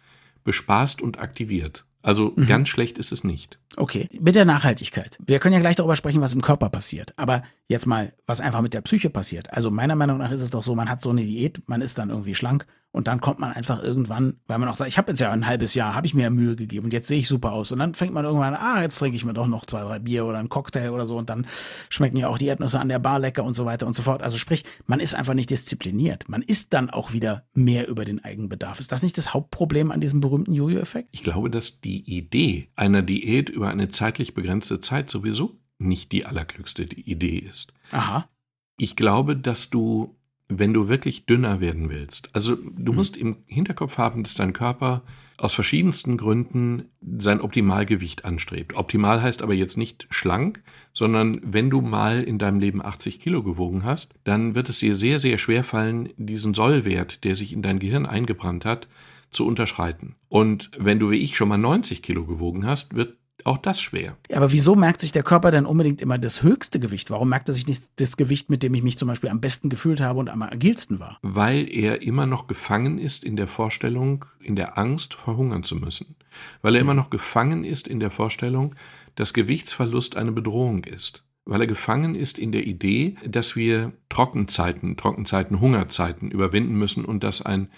bespaßt 0.44 1.02
und 1.02 1.18
aktiviert. 1.18 1.84
Also 2.04 2.34
mhm. 2.36 2.46
ganz 2.46 2.68
schlecht 2.68 2.98
ist 2.98 3.12
es 3.12 3.24
nicht. 3.24 3.58
Okay, 3.76 4.10
mit 4.20 4.34
der 4.34 4.44
Nachhaltigkeit. 4.44 5.16
Wir 5.24 5.38
können 5.38 5.54
ja 5.54 5.60
gleich 5.60 5.76
darüber 5.76 5.96
sprechen, 5.96 6.20
was 6.20 6.34
im 6.34 6.42
Körper 6.42 6.68
passiert. 6.68 7.14
Aber 7.16 7.42
jetzt 7.66 7.86
mal, 7.86 8.12
was 8.26 8.42
einfach 8.42 8.60
mit 8.60 8.74
der 8.74 8.82
Psyche 8.82 9.08
passiert. 9.08 9.50
Also 9.54 9.70
meiner 9.70 9.96
Meinung 9.96 10.18
nach 10.18 10.30
ist 10.30 10.42
es 10.42 10.50
doch 10.50 10.62
so, 10.62 10.74
man 10.74 10.90
hat 10.90 11.00
so 11.00 11.10
eine 11.10 11.22
Diät, 11.22 11.66
man 11.66 11.80
ist 11.80 11.96
dann 11.96 12.10
irgendwie 12.10 12.34
schlank 12.34 12.66
und 12.94 13.08
dann 13.08 13.20
kommt 13.20 13.40
man 13.40 13.50
einfach 13.50 13.82
irgendwann, 13.82 14.36
weil 14.46 14.60
man 14.60 14.68
auch 14.68 14.76
sagt, 14.76 14.88
ich 14.88 14.98
habe 14.98 15.10
jetzt 15.10 15.18
ja 15.18 15.32
ein 15.32 15.48
halbes 15.48 15.74
Jahr, 15.74 15.96
habe 15.96 16.06
ich 16.06 16.14
mir 16.14 16.30
Mühe 16.30 16.54
gegeben 16.54 16.84
und 16.84 16.92
jetzt 16.92 17.08
sehe 17.08 17.18
ich 17.18 17.26
super 17.26 17.52
aus. 17.52 17.72
Und 17.72 17.80
dann 17.80 17.92
fängt 17.94 18.14
man 18.14 18.24
irgendwann 18.24 18.54
an, 18.54 18.60
ah, 18.60 18.82
jetzt 18.82 19.00
trinke 19.00 19.16
ich 19.16 19.24
mir 19.24 19.34
doch 19.34 19.48
noch 19.48 19.66
zwei, 19.66 19.82
drei 19.82 19.98
Bier 19.98 20.24
oder 20.24 20.38
einen 20.38 20.48
Cocktail 20.48 20.90
oder 20.90 21.04
so 21.04 21.18
und 21.18 21.28
dann 21.28 21.48
schmecken 21.88 22.16
ja 22.18 22.28
auch 22.28 22.38
die 22.38 22.46
Erdnüsse 22.46 22.78
an 22.78 22.88
der 22.88 23.00
Bar 23.00 23.18
lecker 23.18 23.42
und 23.42 23.54
so 23.54 23.64
weiter 23.64 23.88
und 23.88 23.96
so 23.96 24.02
fort. 24.02 24.22
Also 24.22 24.38
sprich, 24.38 24.62
man 24.86 25.00
ist 25.00 25.12
einfach 25.12 25.34
nicht 25.34 25.50
diszipliniert. 25.50 26.28
Man 26.28 26.40
isst 26.40 26.72
dann 26.72 26.88
auch 26.88 27.12
wieder 27.12 27.42
mehr 27.52 27.88
über 27.88 28.04
den 28.04 28.24
Eigenbedarf. 28.24 28.78
Ist 28.78 28.92
das 28.92 29.02
nicht 29.02 29.18
das 29.18 29.34
Hauptproblem 29.34 29.90
an 29.90 30.00
diesem 30.00 30.20
berühmten 30.20 30.52
Jojo-Effekt? 30.52 31.08
Ich 31.10 31.24
glaube, 31.24 31.50
dass 31.50 31.80
die 31.80 31.98
Idee 32.08 32.68
einer 32.76 33.02
Diät 33.02 33.50
über 33.50 33.70
eine 33.70 33.88
zeitlich 33.88 34.34
begrenzte 34.34 34.78
Zeit 34.80 35.10
sowieso 35.10 35.58
nicht 35.78 36.12
die 36.12 36.26
allerklügste 36.26 36.84
Idee 36.84 37.38
ist. 37.38 37.74
Aha. 37.90 38.28
Ich 38.76 38.94
glaube, 38.94 39.36
dass 39.36 39.68
du 39.68 40.14
wenn 40.48 40.74
du 40.74 40.88
wirklich 40.88 41.26
dünner 41.26 41.60
werden 41.60 41.88
willst. 41.88 42.30
Also 42.34 42.56
du 42.56 42.92
mhm. 42.92 42.96
musst 42.96 43.16
im 43.16 43.36
Hinterkopf 43.46 43.98
haben, 43.98 44.22
dass 44.22 44.34
dein 44.34 44.52
Körper 44.52 45.02
aus 45.36 45.54
verschiedensten 45.54 46.16
Gründen 46.16 46.90
sein 47.18 47.40
Optimalgewicht 47.40 48.24
anstrebt. 48.24 48.74
Optimal 48.74 49.20
heißt 49.20 49.42
aber 49.42 49.54
jetzt 49.54 49.76
nicht 49.76 50.06
schlank, 50.10 50.62
sondern 50.92 51.40
wenn 51.42 51.70
du 51.70 51.80
mal 51.80 52.22
in 52.22 52.38
deinem 52.38 52.60
Leben 52.60 52.84
80 52.84 53.20
Kilo 53.20 53.42
gewogen 53.42 53.84
hast, 53.84 54.14
dann 54.24 54.54
wird 54.54 54.68
es 54.68 54.78
dir 54.78 54.94
sehr, 54.94 55.18
sehr 55.18 55.38
schwer 55.38 55.64
fallen, 55.64 56.10
diesen 56.16 56.54
Sollwert, 56.54 57.24
der 57.24 57.34
sich 57.36 57.52
in 57.52 57.62
dein 57.62 57.80
Gehirn 57.80 58.06
eingebrannt 58.06 58.64
hat, 58.64 58.86
zu 59.30 59.46
unterschreiten. 59.46 60.14
Und 60.28 60.70
wenn 60.78 61.00
du 61.00 61.10
wie 61.10 61.18
ich 61.18 61.36
schon 61.36 61.48
mal 61.48 61.58
90 61.58 62.02
Kilo 62.02 62.24
gewogen 62.24 62.64
hast, 62.64 62.94
wird 62.94 63.16
auch 63.44 63.58
das 63.58 63.80
schwer. 63.80 64.16
Ja, 64.30 64.38
aber 64.38 64.52
wieso 64.52 64.74
merkt 64.74 65.00
sich 65.00 65.12
der 65.12 65.22
Körper 65.22 65.50
denn 65.50 65.66
unbedingt 65.66 66.00
immer 66.00 66.18
das 66.18 66.42
höchste 66.42 66.80
Gewicht? 66.80 67.10
Warum 67.10 67.28
merkt 67.28 67.48
er 67.48 67.54
sich 67.54 67.66
nicht 67.66 67.90
das 67.96 68.16
Gewicht, 68.16 68.50
mit 68.50 68.62
dem 68.62 68.74
ich 68.74 68.82
mich 68.82 68.98
zum 68.98 69.08
Beispiel 69.08 69.30
am 69.30 69.40
besten 69.40 69.68
gefühlt 69.68 70.00
habe 70.00 70.18
und 70.18 70.30
am 70.30 70.42
agilsten 70.42 70.98
war? 70.98 71.18
Weil 71.22 71.68
er 71.68 72.02
immer 72.02 72.26
noch 72.26 72.46
gefangen 72.46 72.98
ist 72.98 73.22
in 73.22 73.36
der 73.36 73.46
Vorstellung, 73.46 74.24
in 74.40 74.56
der 74.56 74.78
Angst, 74.78 75.14
verhungern 75.14 75.62
zu 75.62 75.76
müssen. 75.76 76.16
Weil 76.62 76.74
er 76.74 76.80
immer 76.80 76.94
noch 76.94 77.10
gefangen 77.10 77.64
ist 77.64 77.86
in 77.86 78.00
der 78.00 78.10
Vorstellung, 78.10 78.74
dass 79.14 79.34
Gewichtsverlust 79.34 80.16
eine 80.16 80.32
Bedrohung 80.32 80.84
ist. 80.84 81.22
Weil 81.44 81.60
er 81.60 81.66
gefangen 81.66 82.14
ist 82.14 82.38
in 82.38 82.52
der 82.52 82.66
Idee, 82.66 83.16
dass 83.26 83.54
wir 83.54 83.92
Trockenzeiten, 84.08 84.96
Trockenzeiten, 84.96 85.60
Hungerzeiten 85.60 86.30
überwinden 86.30 86.76
müssen 86.76 87.04
und 87.04 87.22
dass 87.22 87.42
ein 87.42 87.68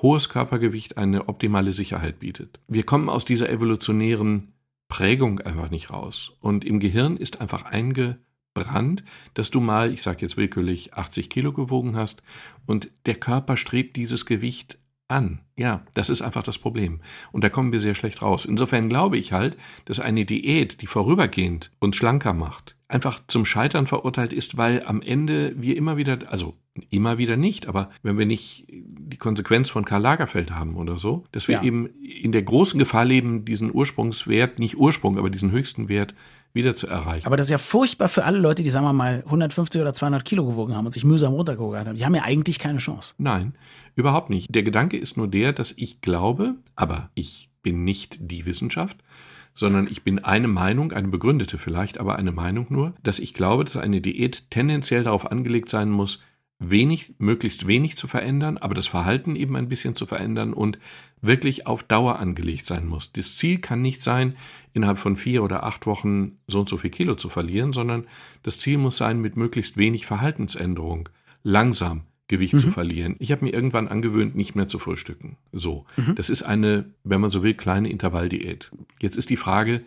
hohes 0.00 0.28
Körpergewicht 0.28 0.98
eine 0.98 1.28
optimale 1.28 1.70
Sicherheit 1.70 2.18
bietet. 2.18 2.58
Wir 2.66 2.82
kommen 2.82 3.08
aus 3.08 3.24
dieser 3.24 3.48
evolutionären 3.48 4.52
Prägung 4.92 5.40
einfach 5.40 5.70
nicht 5.70 5.88
raus. 5.88 6.36
Und 6.40 6.66
im 6.66 6.78
Gehirn 6.78 7.16
ist 7.16 7.40
einfach 7.40 7.64
eingebrannt, 7.64 9.02
dass 9.32 9.50
du 9.50 9.58
mal, 9.58 9.90
ich 9.90 10.02
sage 10.02 10.18
jetzt 10.20 10.36
willkürlich, 10.36 10.92
80 10.92 11.30
Kilo 11.30 11.54
gewogen 11.54 11.96
hast 11.96 12.22
und 12.66 12.90
der 13.06 13.14
Körper 13.14 13.56
strebt 13.56 13.96
dieses 13.96 14.26
Gewicht 14.26 14.76
an. 15.08 15.40
Ja, 15.56 15.82
das 15.94 16.10
ist 16.10 16.20
einfach 16.20 16.42
das 16.42 16.58
Problem. 16.58 17.00
Und 17.32 17.42
da 17.42 17.48
kommen 17.48 17.72
wir 17.72 17.80
sehr 17.80 17.94
schlecht 17.94 18.20
raus. 18.20 18.44
Insofern 18.44 18.90
glaube 18.90 19.16
ich 19.16 19.32
halt, 19.32 19.56
dass 19.86 19.98
eine 19.98 20.26
Diät, 20.26 20.82
die 20.82 20.86
vorübergehend 20.86 21.70
uns 21.78 21.96
schlanker 21.96 22.34
macht, 22.34 22.76
einfach 22.86 23.20
zum 23.28 23.46
Scheitern 23.46 23.86
verurteilt 23.86 24.34
ist, 24.34 24.58
weil 24.58 24.84
am 24.84 25.00
Ende 25.00 25.54
wir 25.56 25.74
immer 25.78 25.96
wieder, 25.96 26.18
also 26.30 26.54
immer 26.90 27.18
wieder 27.18 27.36
nicht, 27.36 27.66
aber 27.66 27.90
wenn 28.02 28.18
wir 28.18 28.26
nicht 28.26 28.64
die 28.68 29.18
Konsequenz 29.18 29.68
von 29.70 29.84
Karl 29.84 30.02
Lagerfeld 30.02 30.52
haben 30.52 30.76
oder 30.76 30.98
so, 30.98 31.24
dass 31.32 31.48
wir 31.48 31.56
ja. 31.56 31.62
eben 31.62 31.86
in 32.00 32.32
der 32.32 32.42
großen 32.42 32.78
Gefahr 32.78 33.04
leben, 33.04 33.44
diesen 33.44 33.74
Ursprungswert, 33.74 34.58
nicht 34.58 34.76
Ursprung, 34.78 35.18
aber 35.18 35.28
diesen 35.28 35.50
höchsten 35.50 35.88
Wert 35.88 36.14
wieder 36.54 36.74
zu 36.74 36.86
erreichen. 36.86 37.26
Aber 37.26 37.36
das 37.36 37.46
ist 37.46 37.50
ja 37.50 37.58
furchtbar 37.58 38.08
für 38.08 38.24
alle 38.24 38.38
Leute, 38.38 38.62
die, 38.62 38.70
sagen 38.70 38.84
wir 38.84 38.92
mal, 38.92 39.22
150 39.24 39.80
oder 39.80 39.94
200 39.94 40.24
Kilo 40.24 40.46
gewogen 40.46 40.74
haben 40.74 40.86
und 40.86 40.92
sich 40.92 41.04
mühsam 41.04 41.34
runtergeholt 41.34 41.86
haben. 41.86 41.96
Die 41.96 42.04
haben 42.04 42.14
ja 42.14 42.22
eigentlich 42.22 42.58
keine 42.58 42.78
Chance. 42.78 43.14
Nein, 43.18 43.54
überhaupt 43.94 44.30
nicht. 44.30 44.54
Der 44.54 44.62
Gedanke 44.62 44.96
ist 44.96 45.16
nur 45.16 45.28
der, 45.28 45.52
dass 45.52 45.72
ich 45.76 46.00
glaube, 46.00 46.56
aber 46.76 47.10
ich 47.14 47.50
bin 47.62 47.84
nicht 47.84 48.18
die 48.20 48.44
Wissenschaft, 48.44 48.98
sondern 49.54 49.86
ich 49.86 50.02
bin 50.02 50.18
eine 50.18 50.48
Meinung, 50.48 50.92
eine 50.92 51.08
begründete 51.08 51.58
vielleicht, 51.58 51.98
aber 51.98 52.16
eine 52.16 52.32
Meinung 52.32 52.66
nur, 52.70 52.94
dass 53.02 53.18
ich 53.18 53.34
glaube, 53.34 53.64
dass 53.64 53.76
eine 53.76 54.00
Diät 54.00 54.50
tendenziell 54.50 55.04
darauf 55.04 55.30
angelegt 55.30 55.68
sein 55.68 55.90
muss, 55.90 56.22
wenig, 56.70 57.14
möglichst 57.18 57.66
wenig 57.66 57.96
zu 57.96 58.08
verändern, 58.08 58.58
aber 58.58 58.74
das 58.74 58.86
Verhalten 58.86 59.36
eben 59.36 59.56
ein 59.56 59.68
bisschen 59.68 59.94
zu 59.94 60.06
verändern 60.06 60.52
und 60.52 60.78
wirklich 61.20 61.66
auf 61.66 61.82
Dauer 61.82 62.18
angelegt 62.18 62.66
sein 62.66 62.86
muss. 62.86 63.12
Das 63.12 63.36
Ziel 63.36 63.58
kann 63.58 63.82
nicht 63.82 64.02
sein, 64.02 64.36
innerhalb 64.72 64.98
von 64.98 65.16
vier 65.16 65.42
oder 65.42 65.64
acht 65.64 65.86
Wochen 65.86 66.38
so 66.46 66.60
und 66.60 66.68
so 66.68 66.76
viel 66.76 66.90
Kilo 66.90 67.14
zu 67.14 67.28
verlieren, 67.28 67.72
sondern 67.72 68.06
das 68.42 68.58
Ziel 68.58 68.78
muss 68.78 68.96
sein, 68.96 69.20
mit 69.20 69.36
möglichst 69.36 69.76
wenig 69.76 70.06
Verhaltensänderung 70.06 71.08
langsam 71.42 72.02
Gewicht 72.28 72.54
mhm. 72.54 72.58
zu 72.58 72.70
verlieren. 72.70 73.16
Ich 73.18 73.30
habe 73.30 73.44
mir 73.44 73.52
irgendwann 73.52 73.88
angewöhnt, 73.88 74.34
nicht 74.34 74.54
mehr 74.54 74.68
zu 74.68 74.78
frühstücken. 74.78 75.36
So. 75.52 75.84
Mhm. 75.96 76.14
Das 76.14 76.30
ist 76.30 76.42
eine, 76.42 76.86
wenn 77.04 77.20
man 77.20 77.30
so 77.30 77.42
will, 77.42 77.54
kleine 77.54 77.90
Intervalldiät. 77.90 78.70
Jetzt 79.00 79.16
ist 79.16 79.30
die 79.30 79.36
Frage, 79.36 79.82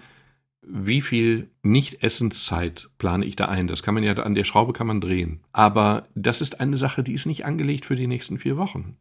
wie 0.68 1.02
viel 1.02 1.50
Nicht-Essenszeit 1.64 2.90
plane 2.98 3.26
ich 3.26 3.36
da 3.36 3.46
ein? 3.46 3.68
Das 3.68 3.84
kann 3.84 3.94
man 3.94 4.04
ja 4.04 4.14
an 4.14 4.36
der 4.36 4.44
Schraube 4.44 4.74
kann 4.74 4.88
man 4.88 5.02
drehen. 5.02 5.42
Aber 5.52 6.08
das 6.16 6.42
ist 6.42 6.60
eine 6.60 6.78
Sache, 6.78 7.04
die 7.04 7.14
ist 7.14 7.26
nicht 7.26 7.46
angelegt 7.46 7.86
für 7.86 7.96
die 7.96 8.08
nächsten 8.08 8.38
vier 8.38 8.58
Wochen 8.58 8.98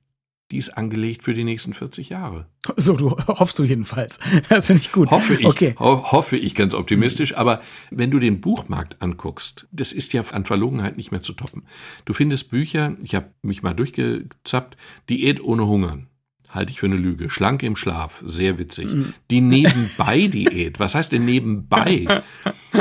die 0.50 0.58
ist 0.58 0.76
angelegt 0.76 1.24
für 1.24 1.34
die 1.34 1.44
nächsten 1.44 1.74
40 1.74 2.10
Jahre. 2.10 2.46
So, 2.76 2.96
du 2.96 3.10
hoffst 3.26 3.58
du 3.58 3.64
jedenfalls. 3.64 4.18
Das 4.48 4.66
finde 4.66 4.82
ich 4.82 4.92
gut. 4.92 5.10
Hoffe 5.10 5.34
ich, 5.34 5.46
okay. 5.46 5.74
ho 5.78 6.12
hoffe 6.12 6.36
ich 6.36 6.54
ganz 6.54 6.74
optimistisch. 6.74 7.36
Aber 7.36 7.62
wenn 7.90 8.10
du 8.10 8.18
den 8.18 8.40
Buchmarkt 8.40 9.00
anguckst, 9.00 9.66
das 9.72 9.92
ist 9.92 10.12
ja 10.12 10.22
an 10.30 10.44
Verlogenheit 10.44 10.96
nicht 10.96 11.10
mehr 11.10 11.22
zu 11.22 11.32
toppen. 11.32 11.64
Du 12.04 12.12
findest 12.12 12.50
Bücher, 12.50 12.94
ich 13.02 13.14
habe 13.14 13.32
mich 13.42 13.62
mal 13.62 13.74
durchgezappt, 13.74 14.76
Diät 15.08 15.42
ohne 15.42 15.66
Hungern. 15.66 16.08
Halte 16.54 16.70
ich 16.70 16.80
für 16.80 16.86
eine 16.86 16.96
Lüge. 16.96 17.30
Schlank 17.30 17.62
im 17.62 17.76
Schlaf, 17.76 18.22
sehr 18.24 18.58
witzig. 18.58 18.86
Mhm. 18.86 19.14
Die 19.30 19.40
Nebenbei-Diät. 19.40 20.78
Was 20.78 20.94
heißt 20.94 21.12
denn 21.12 21.24
nebenbei? 21.24 22.06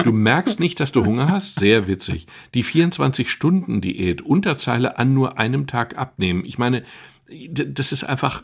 Du 0.04 0.12
merkst 0.12 0.60
nicht, 0.60 0.80
dass 0.80 0.92
du 0.92 1.06
Hunger 1.06 1.30
hast? 1.30 1.60
Sehr 1.60 1.88
witzig. 1.88 2.28
Die 2.54 2.64
24-Stunden-Diät, 2.64 4.22
Unterzeile 4.22 4.98
an 4.98 5.14
nur 5.14 5.38
einem 5.38 5.68
Tag 5.68 5.98
abnehmen. 5.98 6.46
Ich 6.46 6.58
meine, 6.58 6.84
das 7.50 7.92
ist 7.92 8.04
einfach 8.04 8.44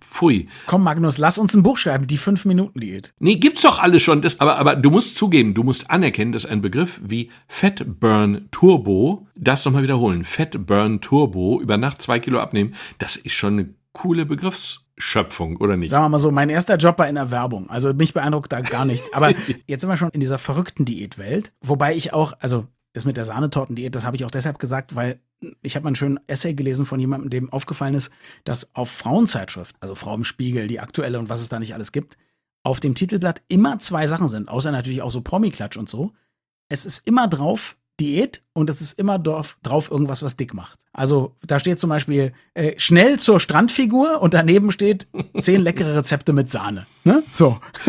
Pfui. 0.00 0.48
Komm, 0.66 0.82
Magnus, 0.82 1.18
lass 1.18 1.38
uns 1.38 1.54
ein 1.54 1.62
Buch 1.62 1.78
schreiben, 1.78 2.06
die 2.06 2.16
Fünf-Minuten-Diät. 2.16 3.14
Nee, 3.18 3.36
gibt's 3.36 3.62
doch 3.62 3.78
alle 3.78 4.00
schon. 4.00 4.22
Das, 4.22 4.40
aber, 4.40 4.56
aber 4.56 4.76
du 4.76 4.90
musst 4.90 5.16
zugeben, 5.16 5.54
du 5.54 5.62
musst 5.62 5.90
anerkennen, 5.90 6.32
dass 6.32 6.46
ein 6.46 6.60
Begriff 6.60 7.00
wie 7.02 7.30
Fat 7.48 8.00
Burn 8.00 8.48
Turbo, 8.50 9.26
das 9.36 9.64
nochmal 9.64 9.82
wiederholen, 9.82 10.24
Fat 10.24 10.66
Burn 10.66 11.00
Turbo, 11.00 11.60
über 11.60 11.76
Nacht 11.76 12.02
zwei 12.02 12.18
Kilo 12.18 12.40
abnehmen, 12.40 12.74
das 12.98 13.16
ist 13.16 13.34
schon 13.34 13.58
eine 13.58 13.68
coole 13.92 14.26
Begriffsschöpfung, 14.26 15.56
oder 15.56 15.76
nicht? 15.76 15.90
Sagen 15.90 16.04
wir 16.04 16.08
mal 16.08 16.18
so, 16.18 16.30
mein 16.30 16.50
erster 16.50 16.76
Job 16.76 16.98
war 16.98 17.08
in 17.08 17.16
der 17.16 17.30
Werbung. 17.30 17.68
Also 17.70 17.92
mich 17.92 18.14
beeindruckt 18.14 18.52
da 18.52 18.60
gar 18.60 18.84
nichts. 18.84 19.12
Aber 19.12 19.30
jetzt 19.66 19.80
sind 19.80 19.90
wir 19.90 19.96
schon 19.96 20.10
in 20.10 20.20
dieser 20.20 20.38
verrückten 20.38 20.84
Diätwelt. 20.84 21.52
Wobei 21.60 21.94
ich 21.94 22.12
auch, 22.12 22.32
also 22.40 22.66
ist 22.92 23.06
mit 23.06 23.16
der 23.16 23.24
Sahnetortendiät, 23.24 23.94
das 23.94 24.04
habe 24.04 24.16
ich 24.16 24.24
auch 24.24 24.30
deshalb 24.30 24.58
gesagt, 24.58 24.96
weil 24.96 25.20
ich 25.62 25.76
habe 25.76 25.84
mal 25.84 25.88
einen 25.88 25.96
schönen 25.96 26.20
Essay 26.26 26.54
gelesen 26.54 26.84
von 26.84 27.00
jemandem, 27.00 27.30
dem 27.30 27.52
aufgefallen 27.52 27.94
ist, 27.94 28.10
dass 28.44 28.74
auf 28.74 28.90
Frauenzeitschrift, 28.90 29.76
also 29.80 29.94
Frau 29.94 30.14
im 30.14 30.24
Spiegel, 30.24 30.66
die 30.66 30.80
aktuelle 30.80 31.18
und 31.18 31.28
was 31.28 31.40
es 31.40 31.48
da 31.48 31.58
nicht 31.58 31.74
alles 31.74 31.92
gibt, 31.92 32.16
auf 32.62 32.80
dem 32.80 32.94
Titelblatt 32.94 33.42
immer 33.48 33.78
zwei 33.78 34.06
Sachen 34.06 34.28
sind, 34.28 34.48
außer 34.48 34.70
natürlich 34.70 35.02
auch 35.02 35.10
so 35.10 35.22
Promi-Klatsch 35.22 35.76
und 35.76 35.88
so. 35.88 36.12
Es 36.68 36.84
ist 36.84 37.06
immer 37.06 37.26
drauf 37.26 37.76
Diät 38.00 38.42
und 38.52 38.68
es 38.68 38.80
ist 38.80 38.98
immer 38.98 39.18
drauf, 39.18 39.56
drauf 39.62 39.90
irgendwas, 39.90 40.22
was 40.22 40.36
dick 40.36 40.54
macht. 40.54 40.78
Also 40.92 41.36
da 41.46 41.60
steht 41.60 41.78
zum 41.78 41.90
Beispiel 41.90 42.32
äh, 42.54 42.72
schnell 42.78 43.18
zur 43.20 43.38
Strandfigur 43.38 44.20
und 44.20 44.34
daneben 44.34 44.72
steht 44.72 45.06
zehn 45.38 45.60
leckere 45.60 45.96
Rezepte 45.96 46.32
mit 46.32 46.50
Sahne. 46.50 46.86
Ne? 47.04 47.22
So. 47.30 47.60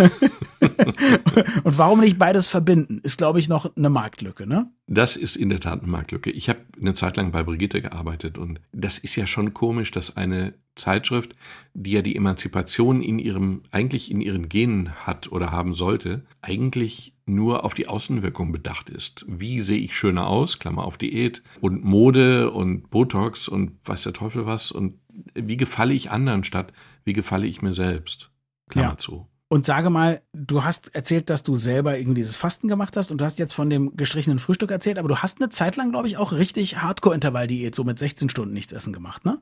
und 1.63 1.77
warum 1.77 1.99
nicht 1.99 2.19
beides 2.19 2.47
verbinden, 2.47 2.99
ist, 3.03 3.17
glaube 3.17 3.39
ich, 3.39 3.49
noch 3.49 3.75
eine 3.75 3.89
Marktlücke, 3.89 4.45
ne? 4.45 4.69
Das 4.87 5.15
ist 5.15 5.35
in 5.35 5.49
der 5.49 5.59
Tat 5.59 5.81
eine 5.81 5.89
Marktlücke. 5.89 6.29
Ich 6.29 6.47
habe 6.49 6.59
eine 6.79 6.93
Zeit 6.93 7.17
lang 7.17 7.31
bei 7.31 7.43
Brigitte 7.43 7.81
gearbeitet 7.81 8.37
und 8.37 8.59
das 8.71 8.97
ist 8.97 9.15
ja 9.15 9.25
schon 9.25 9.53
komisch, 9.53 9.91
dass 9.91 10.17
eine 10.17 10.53
Zeitschrift, 10.75 11.35
die 11.73 11.91
ja 11.91 12.01
die 12.01 12.15
Emanzipation 12.15 13.01
in 13.01 13.19
ihrem, 13.19 13.63
eigentlich 13.71 14.11
in 14.11 14.21
ihren 14.21 14.49
Genen 14.49 14.93
hat 15.05 15.31
oder 15.31 15.51
haben 15.51 15.73
sollte, 15.73 16.25
eigentlich 16.41 17.13
nur 17.25 17.63
auf 17.63 17.73
die 17.73 17.87
Außenwirkung 17.87 18.51
bedacht 18.51 18.89
ist. 18.89 19.25
Wie 19.27 19.61
sehe 19.61 19.79
ich 19.79 19.95
schöner 19.95 20.27
aus, 20.27 20.59
Klammer 20.61 20.85
auf 20.85 20.97
Diät, 20.97 21.43
und 21.59 21.83
Mode 21.83 22.51
und 22.51 22.89
Botox 22.89 23.49
und 23.49 23.77
weiß 23.83 24.03
der 24.03 24.13
Teufel 24.13 24.45
was, 24.45 24.71
und 24.71 24.99
wie 25.33 25.57
gefalle 25.57 25.93
ich 25.93 26.09
anderen 26.09 26.45
statt 26.45 26.71
wie 27.03 27.13
gefalle 27.13 27.47
ich 27.47 27.61
mir 27.61 27.73
selbst, 27.73 28.31
Klammer 28.69 28.89
ja. 28.89 28.97
zu. 28.97 29.27
Und 29.49 29.65
sage 29.65 29.89
mal, 29.89 30.21
du 30.31 30.63
hast 30.63 30.95
erzählt, 30.95 31.29
dass 31.29 31.43
du 31.43 31.57
selber 31.57 31.97
irgendwie 31.97 32.21
dieses 32.21 32.37
Fasten 32.37 32.69
gemacht 32.69 32.95
hast 32.95 33.11
und 33.11 33.19
du 33.19 33.25
hast 33.25 33.37
jetzt 33.37 33.51
von 33.51 33.69
dem 33.69 33.97
gestrichenen 33.97 34.39
Frühstück 34.39 34.71
erzählt, 34.71 34.97
aber 34.97 35.09
du 35.09 35.17
hast 35.17 35.41
eine 35.41 35.49
Zeit 35.49 35.75
lang, 35.75 35.91
glaube 35.91 36.07
ich, 36.07 36.15
auch 36.15 36.31
richtig 36.31 36.77
Hardcore-Intervall-Diät, 36.77 37.75
so 37.75 37.83
mit 37.83 37.99
16 37.99 38.29
Stunden 38.29 38.53
nichts 38.53 38.71
essen 38.71 38.93
gemacht, 38.93 39.25
ne? 39.25 39.41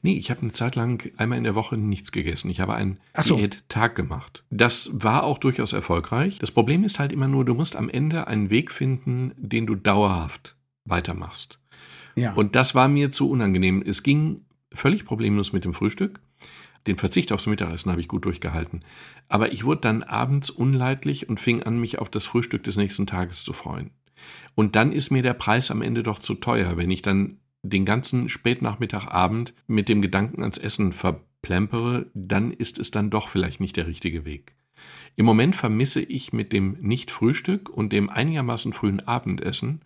Nee, 0.00 0.14
ich 0.14 0.30
habe 0.30 0.40
eine 0.40 0.54
Zeit 0.54 0.76
lang 0.76 1.12
einmal 1.18 1.36
in 1.36 1.44
der 1.44 1.54
Woche 1.54 1.76
nichts 1.76 2.10
gegessen. 2.10 2.50
Ich 2.50 2.58
habe 2.58 2.74
einen 2.74 3.00
so. 3.22 3.36
Diät-Tag 3.36 3.94
gemacht. 3.94 4.44
Das 4.48 4.88
war 4.94 5.24
auch 5.24 5.36
durchaus 5.36 5.74
erfolgreich. 5.74 6.38
Das 6.38 6.50
Problem 6.52 6.82
ist 6.82 6.98
halt 6.98 7.12
immer 7.12 7.28
nur, 7.28 7.44
du 7.44 7.54
musst 7.54 7.76
am 7.76 7.90
Ende 7.90 8.28
einen 8.28 8.48
Weg 8.48 8.70
finden, 8.70 9.32
den 9.36 9.66
du 9.66 9.74
dauerhaft 9.74 10.56
weitermachst. 10.84 11.58
Ja. 12.16 12.32
Und 12.34 12.56
das 12.56 12.74
war 12.74 12.88
mir 12.88 13.10
zu 13.10 13.30
unangenehm. 13.30 13.82
Es 13.86 14.02
ging 14.02 14.44
völlig 14.72 15.04
problemlos 15.04 15.52
mit 15.52 15.64
dem 15.64 15.74
Frühstück. 15.74 16.20
Den 16.86 16.96
Verzicht 16.96 17.32
aufs 17.32 17.46
Mittagessen 17.46 17.90
habe 17.90 18.00
ich 18.00 18.08
gut 18.08 18.24
durchgehalten. 18.24 18.84
Aber 19.28 19.52
ich 19.52 19.64
wurde 19.64 19.82
dann 19.82 20.02
abends 20.02 20.50
unleidlich 20.50 21.28
und 21.28 21.38
fing 21.38 21.62
an, 21.62 21.78
mich 21.78 21.98
auf 21.98 22.08
das 22.08 22.26
Frühstück 22.26 22.64
des 22.64 22.76
nächsten 22.76 23.06
Tages 23.06 23.44
zu 23.44 23.52
freuen. 23.52 23.90
Und 24.54 24.76
dann 24.76 24.92
ist 24.92 25.10
mir 25.10 25.22
der 25.22 25.34
Preis 25.34 25.70
am 25.70 25.82
Ende 25.82 26.02
doch 26.02 26.18
zu 26.18 26.34
teuer, 26.34 26.76
wenn 26.76 26.90
ich 26.90 27.02
dann 27.02 27.38
den 27.62 27.84
ganzen 27.84 28.28
Spätnachmittagabend 28.28 29.54
mit 29.66 29.88
dem 29.88 30.00
Gedanken 30.00 30.42
ans 30.42 30.58
Essen 30.58 30.92
verplempere, 30.92 32.06
dann 32.14 32.52
ist 32.52 32.78
es 32.78 32.90
dann 32.90 33.10
doch 33.10 33.28
vielleicht 33.28 33.60
nicht 33.60 33.76
der 33.76 33.86
richtige 33.86 34.24
Weg. 34.24 34.54
Im 35.16 35.26
Moment 35.26 35.56
vermisse 35.56 36.00
ich 36.00 36.32
mit 36.32 36.52
dem 36.52 36.78
Nicht-Frühstück 36.80 37.68
und 37.68 37.92
dem 37.92 38.08
einigermaßen 38.08 38.72
frühen 38.72 39.00
Abendessen 39.00 39.82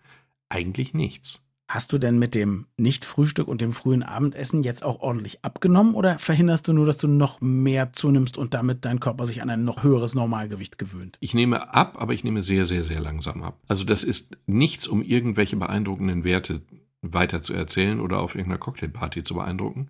eigentlich 0.55 0.93
nichts. 0.93 1.41
Hast 1.67 1.91
du 1.91 1.97
denn 1.97 2.19
mit 2.19 2.35
dem 2.35 2.67
Nicht-Frühstück 2.77 3.47
und 3.47 3.59
dem 3.59 3.71
frühen 3.71 4.03
Abendessen 4.03 4.61
jetzt 4.61 4.85
auch 4.85 4.99
ordentlich 5.01 5.43
abgenommen 5.43 5.95
oder 5.95 6.19
verhinderst 6.19 6.67
du 6.67 6.73
nur, 6.73 6.85
dass 6.85 6.97
du 6.97 7.07
noch 7.07 7.41
mehr 7.41 7.91
zunimmst 7.91 8.37
und 8.37 8.53
damit 8.53 8.85
dein 8.85 8.99
Körper 8.99 9.25
sich 9.25 9.41
an 9.41 9.49
ein 9.49 9.63
noch 9.63 9.83
höheres 9.83 10.13
Normalgewicht 10.13 10.77
gewöhnt? 10.77 11.17
Ich 11.21 11.33
nehme 11.33 11.73
ab, 11.73 11.97
aber 11.99 12.13
ich 12.13 12.23
nehme 12.23 12.43
sehr, 12.43 12.65
sehr, 12.65 12.83
sehr 12.83 12.99
langsam 12.99 13.41
ab. 13.41 13.59
Also 13.67 13.83
das 13.83 14.03
ist 14.03 14.37
nichts, 14.45 14.87
um 14.87 15.01
irgendwelche 15.01 15.57
beeindruckenden 15.57 16.23
Werte 16.23 16.61
weiter 17.01 17.41
zu 17.41 17.53
erzählen 17.53 17.99
oder 17.99 18.19
auf 18.19 18.35
irgendeiner 18.35 18.59
Cocktailparty 18.59 19.23
zu 19.23 19.33
beeindrucken. 19.33 19.89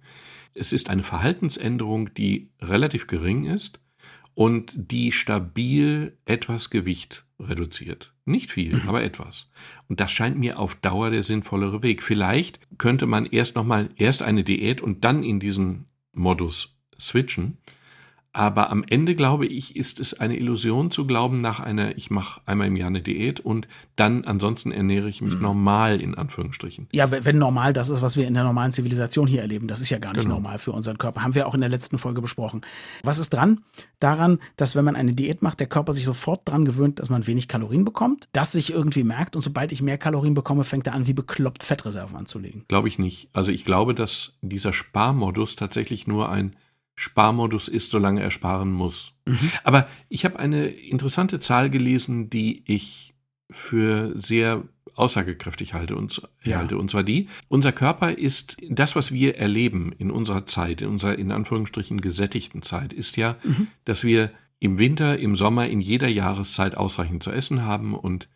Es 0.54 0.72
ist 0.72 0.90
eine 0.90 1.04
Verhaltensänderung, 1.04 2.14
die 2.14 2.50
relativ 2.62 3.08
gering 3.08 3.46
ist 3.46 3.82
und 4.34 4.74
die 4.76 5.12
stabil 5.12 6.18
etwas 6.26 6.70
Gewicht 6.70 7.25
reduziert. 7.40 8.14
Nicht 8.26 8.52
viel, 8.52 8.78
mhm. 8.78 8.90
aber 8.90 9.04
etwas. 9.04 9.50
Und 9.88 10.00
das 10.00 10.12
scheint 10.12 10.38
mir 10.38 10.60
auf 10.60 10.76
Dauer 10.76 11.10
der 11.12 11.24
sinnvollere 11.24 11.84
Weg. 11.84 12.02
Vielleicht 12.02 12.60
könnte 12.78 13.06
man 13.06 13.26
erst 13.26 13.56
nochmal, 13.56 13.90
erst 13.98 14.22
eine 14.22 14.44
Diät 14.44 14.82
und 14.82 15.04
dann 15.04 15.24
in 15.24 15.40
diesen 15.40 15.86
Modus 16.14 16.78
switchen. 17.00 17.58
Aber 18.36 18.70
am 18.70 18.84
Ende, 18.84 19.16
glaube 19.16 19.46
ich, 19.46 19.78
ist 19.78 20.02
es 20.02 20.20
eine 20.20 20.38
Illusion 20.38 20.92
zu 20.92 21.08
glauben, 21.08 21.40
nach 21.40 21.62
einer, 21.62 21.98
ich 21.98 22.12
mache 22.12 22.42
einmal 22.46 22.68
im 22.68 22.76
Jahr 22.76 22.90
eine 22.90 23.02
Diät 23.02 23.40
und 23.40 23.66
dann 23.96 24.26
ansonsten 24.26 24.74
ernähre 24.74 25.08
ich 25.08 25.22
mich 25.22 25.36
mhm. 25.36 25.42
normal, 25.42 26.02
in 26.02 26.16
Anführungsstrichen. 26.16 26.88
Ja, 26.92 27.10
wenn 27.12 27.38
normal 27.38 27.72
das 27.72 27.88
ist, 27.88 28.02
was 28.02 28.18
wir 28.18 28.28
in 28.28 28.34
der 28.34 28.44
normalen 28.44 28.74
Zivilisation 28.74 29.26
hier 29.26 29.40
erleben, 29.40 29.70
das 29.70 29.80
ist 29.80 29.90
ja 29.90 30.00
gar 30.00 30.12
nicht 30.12 30.24
genau. 30.24 30.36
normal 30.36 30.60
für 30.60 30.74
unseren 30.74 30.98
Körper. 30.98 31.24
Haben 31.24 31.34
wir 31.34 31.48
auch 31.48 31.56
in 31.56 31.62
der 31.62 31.70
letzten 31.70 31.98
Folge 31.98 32.22
besprochen. 32.22 32.60
Was 33.04 33.20
ist 33.20 33.30
dran? 33.30 33.62
Daran, 34.02 34.40
dass 34.58 34.76
wenn 34.76 34.84
man 34.84 34.98
eine 34.98 35.14
Diät 35.14 35.42
macht, 35.42 35.62
der 35.62 35.68
Körper 35.68 35.94
sich 35.94 36.04
sofort 36.04 36.42
dran 36.44 36.66
gewöhnt, 36.66 37.00
dass 37.00 37.08
man 37.08 37.28
wenig 37.28 37.48
Kalorien 37.48 37.86
bekommt, 37.86 38.28
das 38.34 38.52
sich 38.52 38.70
irgendwie 38.70 39.06
merkt 39.06 39.38
und 39.38 39.44
sobald 39.44 39.72
ich 39.72 39.82
mehr 39.82 39.98
Kalorien 39.98 40.34
bekomme, 40.34 40.66
fängt 40.66 40.88
er 40.88 40.94
an, 40.94 41.08
wie 41.08 41.14
bekloppt 41.14 41.64
Fettreserven 41.64 42.18
anzulegen. 42.18 42.66
Glaube 42.68 42.90
ich 42.90 43.00
nicht. 43.00 43.30
Also 43.32 43.54
ich 43.54 43.64
glaube, 43.64 43.96
dass 43.96 44.34
dieser 44.42 44.74
Sparmodus 44.74 45.56
tatsächlich 45.56 46.06
nur 46.06 46.28
ein 46.30 46.54
Sparmodus 46.96 47.68
ist, 47.68 47.92
solange 47.92 48.22
er 48.22 48.32
sparen 48.32 48.72
muss. 48.72 49.14
Mhm. 49.26 49.52
Aber 49.64 49.88
ich 50.10 50.26
habe 50.26 50.40
eine 50.40 50.68
interessante 50.68 51.40
Zahl 51.40 51.70
gelesen, 51.70 52.30
die 52.30 52.64
ich 52.66 53.14
für 53.50 54.14
sehr 54.20 54.64
aussagekräftig 54.96 55.74
halte 55.74 55.96
und, 55.96 56.22
ja. 56.44 56.58
halte, 56.58 56.78
und 56.78 56.90
zwar 56.90 57.04
die, 57.04 57.28
unser 57.50 57.74
Körper 57.74 58.18
ist, 58.18 58.56
das, 58.70 58.96
was 58.96 59.12
wir 59.12 59.38
erleben 59.38 59.92
in 59.98 60.10
unserer 60.10 60.46
Zeit, 60.46 60.82
in 60.82 60.88
unserer 60.88 61.20
in 61.20 61.32
Anführungsstrichen 61.32 62.00
gesättigten 62.00 62.62
Zeit, 62.62 62.94
ist 62.94 63.18
ja, 63.18 63.36
mhm. 63.44 63.68
dass 63.84 64.06
wir 64.06 64.32
im 64.60 64.78
Winter, 64.80 65.20
im 65.20 65.36
Sommer, 65.36 65.68
in 65.68 65.82
jeder 65.82 66.08
Jahreszeit 66.08 66.78
ausreichend 66.78 67.24
zu 67.24 67.32
essen 67.32 67.64
haben 67.64 67.94
und 67.94 68.30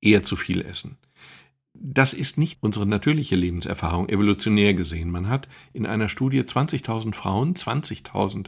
eher 0.00 0.22
zu 0.22 0.36
viel 0.36 0.62
essen 0.62 0.98
das 1.84 2.14
ist 2.14 2.38
nicht 2.38 2.58
unsere 2.62 2.86
natürliche 2.86 3.34
Lebenserfahrung, 3.34 4.08
evolutionär 4.08 4.72
gesehen. 4.72 5.10
Man 5.10 5.28
hat 5.28 5.48
in 5.72 5.84
einer 5.84 6.08
Studie 6.08 6.40
20.000 6.40 7.12
Frauen, 7.12 7.54
20.000 7.54 8.46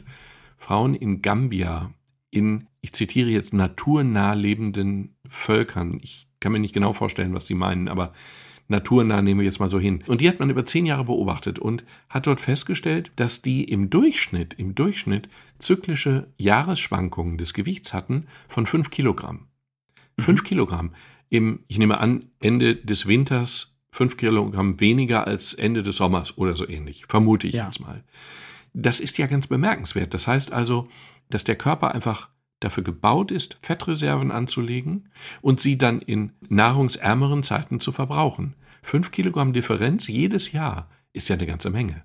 Frauen 0.57 0.95
in 0.95 1.21
Gambia, 1.21 1.93
in, 2.31 2.67
ich 2.81 2.93
zitiere 2.93 3.29
jetzt, 3.29 3.53
naturnah 3.53 4.33
lebenden 4.33 5.15
Völkern. 5.27 5.99
Ich 6.01 6.27
kann 6.39 6.53
mir 6.53 6.59
nicht 6.59 6.73
genau 6.73 6.93
vorstellen, 6.93 7.33
was 7.33 7.45
sie 7.45 7.55
meinen, 7.55 7.89
aber 7.89 8.13
naturnah 8.69 9.21
nehmen 9.21 9.41
wir 9.41 9.45
jetzt 9.45 9.59
mal 9.59 9.69
so 9.69 9.79
hin. 9.79 10.03
Und 10.07 10.21
die 10.21 10.29
hat 10.29 10.39
man 10.39 10.49
über 10.49 10.65
zehn 10.65 10.85
Jahre 10.85 11.03
beobachtet 11.03 11.59
und 11.59 11.83
hat 12.09 12.27
dort 12.27 12.39
festgestellt, 12.39 13.11
dass 13.17 13.41
die 13.41 13.65
im 13.65 13.89
Durchschnitt, 13.89 14.53
im 14.53 14.75
Durchschnitt 14.75 15.27
zyklische 15.59 16.27
Jahresschwankungen 16.37 17.37
des 17.37 17.53
Gewichts 17.53 17.93
hatten 17.93 18.27
von 18.47 18.65
fünf 18.65 18.89
Kilogramm. 18.91 19.47
Fünf 20.17 20.43
mhm. 20.43 20.47
Kilogramm 20.47 20.91
im, 21.35 21.59
ich 21.67 21.77
nehme 21.77 21.99
an, 21.99 22.29
Ende 22.39 22.75
des 22.75 23.07
Winters 23.07 23.75
fünf 23.91 24.17
Kilogramm 24.17 24.79
weniger 24.79 25.25
als 25.25 25.53
Ende 25.53 25.81
des 25.81 25.97
Sommers 25.97 26.37
oder 26.37 26.55
so 26.55 26.67
ähnlich, 26.67 27.05
vermute 27.07 27.47
ich 27.47 27.53
ja. 27.53 27.65
jetzt 27.65 27.79
mal. 27.79 28.03
Das 28.73 28.99
ist 28.99 29.17
ja 29.17 29.27
ganz 29.27 29.47
bemerkenswert. 29.47 30.13
Das 30.13 30.27
heißt 30.27 30.51
also, 30.51 30.89
dass 31.29 31.45
der 31.45 31.55
Körper 31.55 31.95
einfach 31.95 32.27
dafür 32.59 32.83
gebaut 32.83 33.31
ist, 33.31 33.57
Fettreserven 33.61 34.31
anzulegen 34.31 35.09
und 35.41 35.61
sie 35.61 35.77
dann 35.77 36.01
in 36.01 36.33
nahrungsärmeren 36.49 37.43
Zeiten 37.43 37.79
zu 37.79 37.91
verbrauchen. 37.91 38.55
Fünf 38.81 39.11
Kilogramm 39.11 39.53
Differenz 39.53 40.07
jedes 40.07 40.51
Jahr 40.51 40.89
ist 41.13 41.29
ja 41.29 41.35
eine 41.35 41.45
ganze 41.45 41.69
Menge. 41.69 42.03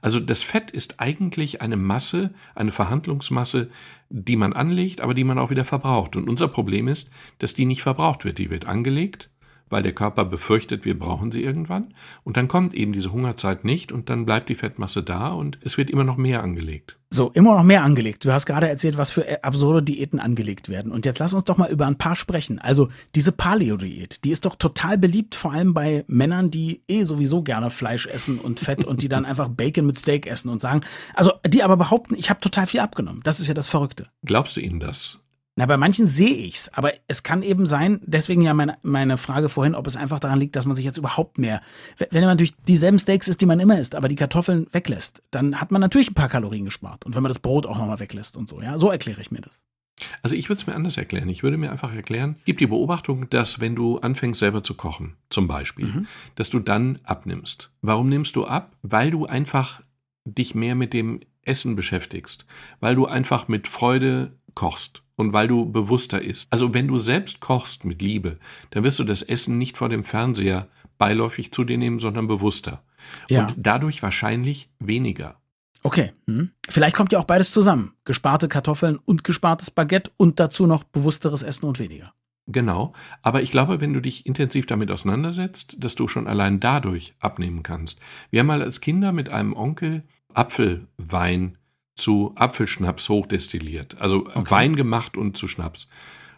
Also 0.00 0.20
das 0.20 0.42
Fett 0.42 0.70
ist 0.70 1.00
eigentlich 1.00 1.60
eine 1.62 1.76
Masse, 1.76 2.34
eine 2.54 2.72
Verhandlungsmasse, 2.72 3.70
die 4.08 4.36
man 4.36 4.52
anlegt, 4.52 5.00
aber 5.00 5.14
die 5.14 5.24
man 5.24 5.38
auch 5.38 5.50
wieder 5.50 5.64
verbraucht. 5.64 6.16
Und 6.16 6.28
unser 6.28 6.48
Problem 6.48 6.88
ist, 6.88 7.10
dass 7.38 7.54
die 7.54 7.64
nicht 7.64 7.82
verbraucht 7.82 8.24
wird. 8.24 8.38
Die 8.38 8.50
wird 8.50 8.66
angelegt, 8.66 9.30
weil 9.68 9.82
der 9.82 9.92
Körper 9.92 10.24
befürchtet, 10.24 10.84
wir 10.84 10.98
brauchen 10.98 11.32
sie 11.32 11.42
irgendwann. 11.42 11.94
Und 12.24 12.36
dann 12.36 12.48
kommt 12.48 12.74
eben 12.74 12.92
diese 12.92 13.12
Hungerzeit 13.12 13.64
nicht 13.64 13.92
und 13.92 14.08
dann 14.08 14.26
bleibt 14.26 14.48
die 14.48 14.54
Fettmasse 14.54 15.02
da 15.02 15.28
und 15.28 15.58
es 15.62 15.76
wird 15.76 15.90
immer 15.90 16.04
noch 16.04 16.16
mehr 16.16 16.42
angelegt. 16.42 16.98
So, 17.08 17.30
immer 17.30 17.54
noch 17.54 17.62
mehr 17.62 17.84
angelegt. 17.84 18.24
Du 18.24 18.32
hast 18.32 18.46
gerade 18.46 18.68
erzählt, 18.68 18.96
was 18.96 19.10
für 19.12 19.44
absurde 19.44 19.82
Diäten 19.82 20.18
angelegt 20.18 20.68
werden. 20.68 20.90
Und 20.90 21.06
jetzt 21.06 21.20
lass 21.20 21.34
uns 21.34 21.44
doch 21.44 21.56
mal 21.56 21.70
über 21.70 21.86
ein 21.86 21.98
paar 21.98 22.16
sprechen. 22.16 22.58
Also 22.58 22.88
diese 23.14 23.30
Paleo-Diät, 23.30 24.24
die 24.24 24.30
ist 24.30 24.44
doch 24.44 24.56
total 24.56 24.98
beliebt, 24.98 25.34
vor 25.34 25.52
allem 25.52 25.72
bei 25.72 26.04
Männern, 26.08 26.50
die 26.50 26.82
eh 26.88 27.04
sowieso 27.04 27.42
gerne 27.42 27.70
Fleisch 27.70 28.06
essen 28.06 28.38
und 28.38 28.58
Fett 28.58 28.84
und 28.84 29.02
die 29.02 29.08
dann 29.08 29.24
einfach 29.26 29.48
Bacon 29.48 29.86
mit 29.86 29.98
Steak 29.98 30.26
essen 30.26 30.48
und 30.48 30.60
sagen, 30.60 30.80
also 31.14 31.32
die 31.46 31.62
aber 31.62 31.76
behaupten, 31.76 32.16
ich 32.16 32.28
habe 32.28 32.40
total 32.40 32.66
viel 32.66 32.80
abgenommen. 32.80 33.20
Das 33.22 33.40
ist 33.40 33.46
ja 33.46 33.54
das 33.54 33.68
Verrückte. 33.68 34.08
Glaubst 34.24 34.56
du 34.56 34.60
ihnen 34.60 34.80
das? 34.80 35.20
Na, 35.58 35.64
bei 35.64 35.78
manchen 35.78 36.06
sehe 36.06 36.34
ich's, 36.34 36.68
aber 36.74 36.92
es 37.08 37.22
kann 37.22 37.42
eben 37.42 37.64
sein, 37.64 38.00
deswegen 38.04 38.42
ja 38.42 38.52
meine, 38.52 38.76
meine 38.82 39.16
Frage 39.16 39.48
vorhin, 39.48 39.74
ob 39.74 39.86
es 39.86 39.96
einfach 39.96 40.20
daran 40.20 40.38
liegt, 40.38 40.54
dass 40.54 40.66
man 40.66 40.76
sich 40.76 40.84
jetzt 40.84 40.98
überhaupt 40.98 41.38
mehr, 41.38 41.62
wenn 41.96 42.20
man 42.20 42.28
natürlich 42.28 42.54
dieselben 42.68 42.98
Steaks 42.98 43.26
isst, 43.26 43.40
die 43.40 43.46
man 43.46 43.58
immer 43.58 43.78
isst, 43.78 43.94
aber 43.94 44.08
die 44.08 44.16
Kartoffeln 44.16 44.66
weglässt, 44.72 45.22
dann 45.30 45.58
hat 45.58 45.70
man 45.70 45.80
natürlich 45.80 46.10
ein 46.10 46.14
paar 46.14 46.28
Kalorien 46.28 46.66
gespart. 46.66 47.06
Und 47.06 47.14
wenn 47.14 47.22
man 47.22 47.30
das 47.30 47.38
Brot 47.38 47.64
auch 47.64 47.78
nochmal 47.78 48.00
weglässt 48.00 48.36
und 48.36 48.50
so, 48.50 48.60
ja, 48.60 48.78
so 48.78 48.90
erkläre 48.90 49.22
ich 49.22 49.30
mir 49.30 49.40
das. 49.40 49.62
Also 50.20 50.36
ich 50.36 50.50
würde 50.50 50.60
es 50.60 50.66
mir 50.66 50.74
anders 50.74 50.98
erklären. 50.98 51.30
Ich 51.30 51.42
würde 51.42 51.56
mir 51.56 51.72
einfach 51.72 51.94
erklären, 51.94 52.36
gibt 52.44 52.60
die 52.60 52.66
Beobachtung, 52.66 53.30
dass 53.30 53.58
wenn 53.58 53.74
du 53.74 53.98
anfängst 53.98 54.40
selber 54.40 54.62
zu 54.62 54.74
kochen, 54.74 55.16
zum 55.30 55.48
Beispiel, 55.48 55.86
mhm. 55.86 56.06
dass 56.34 56.50
du 56.50 56.58
dann 56.58 56.98
abnimmst. 57.04 57.70
Warum 57.80 58.10
nimmst 58.10 58.36
du 58.36 58.44
ab? 58.44 58.76
Weil 58.82 59.10
du 59.10 59.24
einfach 59.24 59.80
dich 60.26 60.54
mehr 60.54 60.74
mit 60.74 60.92
dem 60.92 61.20
Essen 61.40 61.76
beschäftigst, 61.76 62.44
weil 62.80 62.94
du 62.94 63.06
einfach 63.06 63.48
mit 63.48 63.68
Freude 63.68 64.36
kochst 64.54 65.02
und 65.16 65.32
weil 65.32 65.48
du 65.48 65.70
bewusster 65.70 66.22
isst. 66.22 66.46
Also 66.52 66.74
wenn 66.74 66.88
du 66.88 66.98
selbst 66.98 67.40
kochst 67.40 67.84
mit 67.84 68.00
Liebe, 68.00 68.38
dann 68.70 68.84
wirst 68.84 68.98
du 68.98 69.04
das 69.04 69.22
Essen 69.22 69.58
nicht 69.58 69.76
vor 69.76 69.88
dem 69.88 70.04
Fernseher 70.04 70.68
beiläufig 70.98 71.52
zu 71.52 71.64
dir 71.64 71.78
nehmen, 71.78 71.98
sondern 71.98 72.26
bewusster. 72.26 72.82
Ja. 73.28 73.46
Und 73.46 73.54
dadurch 73.56 74.02
wahrscheinlich 74.02 74.68
weniger. 74.78 75.36
Okay, 75.82 76.12
hm. 76.26 76.50
vielleicht 76.68 76.96
kommt 76.96 77.12
ja 77.12 77.18
auch 77.18 77.24
beides 77.24 77.52
zusammen. 77.52 77.92
Gesparte 78.04 78.48
Kartoffeln 78.48 78.96
und 78.96 79.24
gespartes 79.24 79.70
Baguette 79.70 80.10
und 80.16 80.40
dazu 80.40 80.66
noch 80.66 80.84
bewussteres 80.84 81.42
Essen 81.42 81.66
und 81.66 81.78
weniger. 81.78 82.12
Genau, 82.48 82.92
aber 83.22 83.42
ich 83.42 83.50
glaube, 83.50 83.80
wenn 83.80 83.92
du 83.92 84.00
dich 84.00 84.24
intensiv 84.24 84.66
damit 84.66 84.90
auseinandersetzt, 84.90 85.76
dass 85.78 85.96
du 85.96 86.06
schon 86.06 86.28
allein 86.28 86.60
dadurch 86.60 87.14
abnehmen 87.18 87.64
kannst. 87.64 88.00
Wir 88.30 88.40
haben 88.40 88.46
mal 88.46 88.62
als 88.62 88.80
Kinder 88.80 89.12
mit 89.12 89.28
einem 89.28 89.52
Onkel 89.52 90.04
Apfelwein 90.32 91.58
zu 91.96 92.32
Apfelschnaps 92.36 93.08
hochdestilliert. 93.08 94.00
Also 94.00 94.26
okay. 94.26 94.50
Wein 94.50 94.76
gemacht 94.76 95.16
und 95.16 95.36
zu 95.36 95.48
Schnaps. 95.48 95.88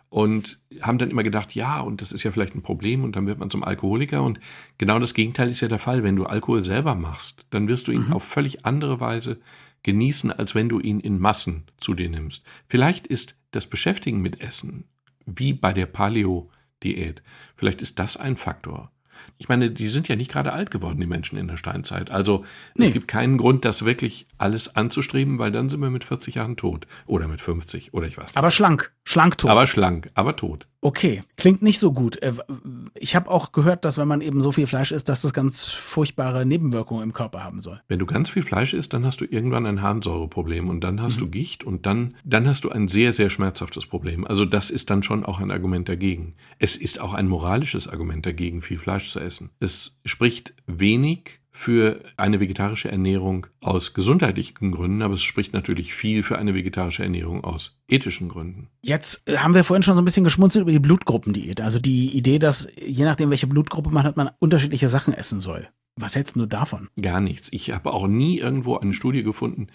Und 0.09 0.59
haben 0.81 0.97
dann 0.97 1.11
immer 1.11 1.23
gedacht, 1.23 1.55
ja, 1.55 1.81
und 1.81 2.01
das 2.01 2.13
ist 2.13 2.23
ja 2.23 2.31
vielleicht 2.31 2.55
ein 2.55 2.63
Problem 2.63 3.05
und 3.05 3.15
dann 3.15 3.27
wird 3.27 3.39
man 3.39 3.51
zum 3.51 3.63
Alkoholiker. 3.63 4.23
Und 4.23 4.41
genau 4.79 4.99
das 4.99 5.13
Gegenteil 5.13 5.51
ist 5.51 5.61
ja 5.61 5.69
der 5.69 5.79
Fall. 5.79 6.03
Wenn 6.03 6.17
du 6.17 6.25
Alkohol 6.25 6.65
selber 6.65 6.95
machst, 6.95 7.45
dann 7.51 7.69
wirst 7.69 7.89
du 7.89 7.93
ihn 7.93 8.07
mhm. 8.07 8.15
auf 8.15 8.25
völlig 8.25 8.65
andere 8.65 9.01
Weise 9.01 9.39
genießen, 9.83 10.33
als 10.33 10.55
wenn 10.55 10.71
du 10.71 10.81
ihn 10.81 11.01
in 11.01 11.19
Massen 11.19 11.65
zu 11.79 11.95
dir 11.95 12.09
nimmst. 12.09 12.45
Vielleicht 12.69 13.07
ist 13.07 13.37
das 13.51 13.67
Beschäftigen 13.67 14.23
mit 14.23 14.41
Essen, 14.41 14.85
wie 15.27 15.53
bei 15.53 15.73
der 15.73 15.87
Paleo-Diät, 15.87 17.23
vielleicht 17.57 17.83
ist 17.83 17.99
das 17.99 18.17
ein 18.17 18.37
Faktor. 18.37 18.91
Ich 19.39 19.49
meine, 19.49 19.71
die 19.71 19.89
sind 19.89 20.09
ja 20.09 20.17
nicht 20.17 20.31
gerade 20.31 20.53
alt 20.53 20.71
geworden, 20.71 21.01
die 21.01 21.07
Menschen 21.07 21.39
in 21.39 21.47
der 21.47 21.57
Steinzeit. 21.57 22.11
Also 22.11 22.45
nee. 22.75 22.87
es 22.87 22.93
gibt 22.93 23.07
keinen 23.07 23.39
Grund, 23.39 23.65
das 23.65 23.85
wirklich 23.85 24.27
alles 24.37 24.75
anzustreben, 24.75 25.39
weil 25.39 25.53
dann 25.53 25.69
sind 25.69 25.81
wir 25.81 25.91
mit 25.91 26.05
40 26.05 26.35
Jahren 26.35 26.57
tot. 26.57 26.87
Oder 27.07 27.29
mit 27.29 27.41
50 27.41 27.95
oder 27.95 28.09
ich 28.09 28.19
weiß 28.19 28.27
nicht. 28.27 28.37
Aber 28.37 28.51
schlank, 28.51 28.93
schlank 29.09 29.39
tot. 29.39 29.51
Aber 29.51 29.67
schlank, 29.67 30.11
aber 30.15 30.37
tot. 30.37 30.67
Okay, 30.81 31.25
klingt 31.37 31.63
nicht 31.63 31.81
so 31.81 31.93
gut. 31.93 32.23
Äh, 32.23 32.35
ich 32.95 33.17
habe 33.17 33.31
auch 33.31 33.53
gehört, 33.53 33.85
dass 33.85 33.99
wenn 33.99 34.07
man 34.07 34.21
eben 34.21 34.43
so 34.43 34.53
viel 34.53 34.67
Fleisch 34.67 34.93
isst, 34.93 35.09
dass 35.09 35.23
das 35.23 35.33
ganz 35.33 35.65
furchtbare 35.65 36.47
Nebenwirkungen 36.47 37.03
im 37.03 37.13
Körper 37.13 37.43
haben 37.43 37.61
soll. 37.61 37.81
Wenn 37.89 37.99
du 37.99 38.07
ganz 38.07 38.31
viel 38.31 38.43
Fleisch 38.43 38.75
isst, 38.75 38.93
dann 38.93 39.05
hast 39.05 39.21
du 39.21 39.25
irgendwann 39.25 39.67
ein 39.67 39.83
Harnsäureproblem 39.83 40.69
und 40.69 40.83
dann 40.83 41.03
hast 41.03 41.17
mhm. 41.17 41.21
du 41.21 41.31
Gicht 41.31 41.65
und 41.65 41.87
dann, 41.87 42.15
dann 42.25 42.47
hast 42.47 42.65
du 42.65 42.71
ein 42.71 42.87
sehr, 42.87 43.13
sehr 43.13 43.31
schmerzhaftes 43.31 43.87
Problem. 43.87 44.27
Also 44.27 44.45
das 44.45 44.71
ist 44.71 44.91
dann 44.91 45.03
schon 45.03 45.25
auch 45.25 45.41
ein 45.41 45.51
Argument 45.51 45.89
dagegen. 45.89 46.35
Es 46.59 46.77
ist 46.77 47.01
auch 47.01 47.15
ein 47.15 47.27
moralisches 47.27 47.89
Argument 47.89 48.25
dagegen, 48.25 48.63
viel 48.63 48.79
Fleisch 48.79 49.11
zu 49.11 49.19
essen. 49.21 49.51
Es 49.59 49.99
spricht 50.05 50.55
wenig 50.67 51.41
für 51.59 52.05
eine 52.17 52.39
vegetarische 52.39 52.89
Ernährung 52.89 53.49
aus 53.61 53.93
gesundheitlichen 53.93 54.71
Gründen, 54.71 55.03
aber 55.03 55.15
es 55.15 55.25
spricht 55.25 55.53
natürlich 55.53 55.93
viel 55.93 56.23
für 56.23 56.39
eine 56.39 56.55
vegetarische 56.55 57.03
Ernährung 57.03 57.43
aus 57.43 57.81
ethischen 57.89 58.29
Gründen. 58.29 58.69
Jetzt 58.81 59.25
haben 59.37 59.55
wir 59.55 59.65
vorhin 59.65 59.83
schon 59.83 59.97
so 59.97 60.01
ein 60.01 60.05
bisschen 60.05 60.23
geschmunzelt 60.23 60.63
über 60.63 60.71
die 60.71 60.79
Blutgruppendiät. 60.79 61.61
Also 61.61 61.81
die 61.81 62.17
Idee, 62.17 62.39
dass 62.39 62.69
je 62.81 63.05
nachdem, 63.05 63.31
welche 63.31 63.49
Blutgruppe 63.49 63.91
man 63.91 64.05
hat, 64.05 64.17
man 64.17 64.31
unterschiedliche 64.39 64.89
Sachen 64.89 65.13
essen 65.13 65.41
soll. 65.41 65.67
Was 65.97 66.15
hältst 66.15 66.37
du 66.37 66.47
davon? 66.47 66.87
Gar 67.03 67.21
nichts. 67.21 67.49
Ich 67.51 67.73
habe 67.73 67.93
auch 67.93 68.07
nie 68.07 68.39
irgendwo 68.39 68.77
eine 68.77 68.95
Studie 68.95 69.25
gefunden, 69.25 69.67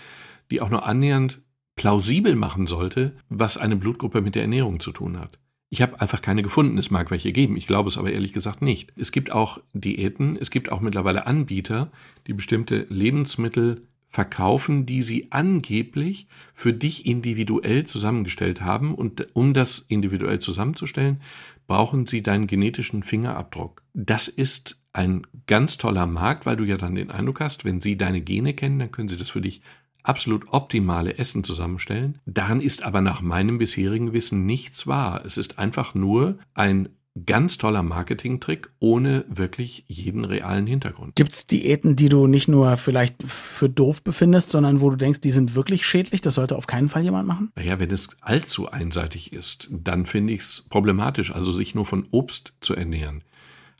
die 0.52 0.62
auch 0.62 0.69
nur 0.69 0.86
annähernd 0.86 1.41
plausibel 1.76 2.36
machen 2.36 2.65
sollte, 2.65 3.17
was 3.28 3.58
eine 3.58 3.76
Blutgruppe 3.76 4.22
mit 4.22 4.36
der 4.36 4.43
Ernährung 4.43 4.80
zu 4.80 4.93
tun 4.93 5.19
hat. 5.19 5.38
Ich 5.74 5.82
habe 5.82 6.00
einfach 6.00 6.22
keine 6.22 6.44
gefunden. 6.44 6.78
Es 6.78 6.92
mag 6.92 7.10
welche 7.10 7.32
geben. 7.32 7.58
Ich 7.58 7.66
glaube 7.66 7.90
es 7.90 7.98
aber 7.98 8.12
ehrlich 8.12 8.32
gesagt 8.32 8.62
nicht. 8.62 8.94
Es 8.96 9.12
gibt 9.12 9.32
auch 9.32 9.60
Diäten, 9.74 10.38
es 10.40 10.52
gibt 10.52 10.72
auch 10.72 10.82
mittlerweile 10.82 11.26
Anbieter, 11.26 11.92
die 12.28 12.34
bestimmte 12.34 12.86
Lebensmittel 12.90 13.82
verkaufen, 14.08 14.86
die 14.86 15.02
sie 15.02 15.32
angeblich 15.32 16.28
für 16.54 16.74
dich 16.74 17.08
individuell 17.08 17.88
zusammengestellt 17.88 18.62
haben. 18.62 18.94
Und 18.94 19.36
um 19.36 19.56
das 19.56 19.84
individuell 19.88 20.38
zusammenzustellen, 20.38 21.22
brauchen 21.66 22.06
sie 22.06 22.22
deinen 22.22 22.46
genetischen 22.46 23.02
Fingerabdruck. 23.02 23.82
Das 23.96 24.28
ist 24.28 24.78
ein 24.94 25.26
ganz 25.48 25.80
toller 25.80 26.06
Markt, 26.06 26.46
weil 26.46 26.56
du 26.56 26.66
ja 26.66 26.78
dann 26.78 26.94
den 26.94 27.10
Eindruck 27.10 27.40
hast, 27.40 27.66
wenn 27.66 27.82
sie 27.82 27.98
deine 27.98 28.22
Gene 28.22 28.54
kennen, 28.54 28.78
dann 28.78 28.92
können 28.92 29.08
sie 29.08 29.18
das 29.18 29.32
für 29.32 29.42
dich 29.42 29.64
absolut 30.04 30.46
optimale 30.52 31.18
Essen 31.18 31.44
zusammenstellen. 31.44 32.20
Daran 32.26 32.62
ist 32.62 32.84
aber 32.84 33.02
nach 33.02 33.22
meinem 33.22 33.58
bisherigen 33.58 34.13
Wissen 34.13 34.46
nichts 34.46 34.86
wahr. 34.86 35.24
Es 35.26 35.38
ist 35.38 35.58
einfach 35.60 35.96
nur 35.96 36.38
ein 36.54 36.89
ganz 37.26 37.58
toller 37.58 37.84
Marketingtrick 37.84 38.70
ohne 38.80 39.24
wirklich 39.30 39.86
jeden 39.88 40.26
realen 40.26 40.66
Hintergrund. 40.66 41.16
Gibt 41.16 41.34
es 41.34 41.46
Diäten, 41.46 41.96
die 41.96 42.10
du 42.10 42.28
nicht 42.28 42.48
nur 42.48 42.76
vielleicht 42.78 43.22
für 43.24 43.70
doof 43.70 44.04
befindest, 44.04 44.50
sondern 44.50 44.82
wo 44.82 44.89
du 44.89 44.96
denkst, 44.96 45.22
die 45.22 45.32
sind 45.32 45.54
wirklich 45.54 45.86
schädlich? 45.86 46.22
Das 46.22 46.36
sollte 46.36 46.56
auf 46.56 46.66
keinen 46.66 46.89
Fall 46.89 47.04
jemand 47.04 47.28
machen? 47.28 47.52
Naja, 47.56 47.80
wenn 47.80 47.92
es 47.92 48.10
allzu 48.22 48.72
einseitig 48.72 49.32
ist, 49.32 49.68
dann 49.70 50.06
finde 50.06 50.34
ich 50.34 50.42
es 50.42 50.66
problematisch. 50.70 51.32
Also 51.32 51.52
sich 51.52 51.76
nur 51.76 51.86
von 51.86 52.08
Obst 52.10 52.54
zu 52.62 52.76
ernähren, 52.76 53.24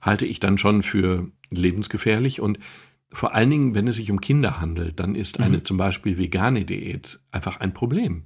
halte 0.02 0.26
ich 0.26 0.40
dann 0.40 0.60
schon 0.60 0.84
für 0.84 1.28
lebensgefährlich 1.50 2.40
und 2.40 2.60
vor 3.14 3.36
allen 3.36 3.50
Dingen, 3.50 3.76
wenn 3.76 3.88
es 3.88 3.96
sich 3.96 4.12
um 4.12 4.20
Kinder 4.20 4.60
handelt, 4.60 5.00
dann 5.00 5.16
ist 5.16 5.40
eine 5.40 5.58
mhm. 5.58 5.66
zum 5.66 5.78
Beispiel 5.78 6.18
vegane 6.18 6.66
Diät 6.66 7.20
einfach 7.32 7.60
ein 7.60 7.74
Problem. 7.74 8.24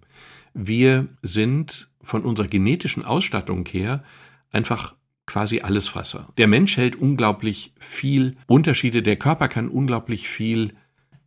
Wir 0.54 1.08
sind 1.22 1.90
von 2.02 2.24
unserer 2.24 2.48
genetischen 2.48 3.06
Ausstattung 3.06 3.66
her 3.68 4.04
einfach 4.52 4.96
quasi 5.26 5.60
Allesfresser. 5.60 6.30
Der 6.38 6.48
Mensch 6.48 6.78
hält 6.78 6.96
unglaublich 6.96 7.74
viel 7.80 8.38
Unterschiede, 8.48 9.04
der 9.04 9.18
Körper 9.18 9.50
kann 9.50 9.68
unglaublich 9.68 10.30
viel 10.30 10.74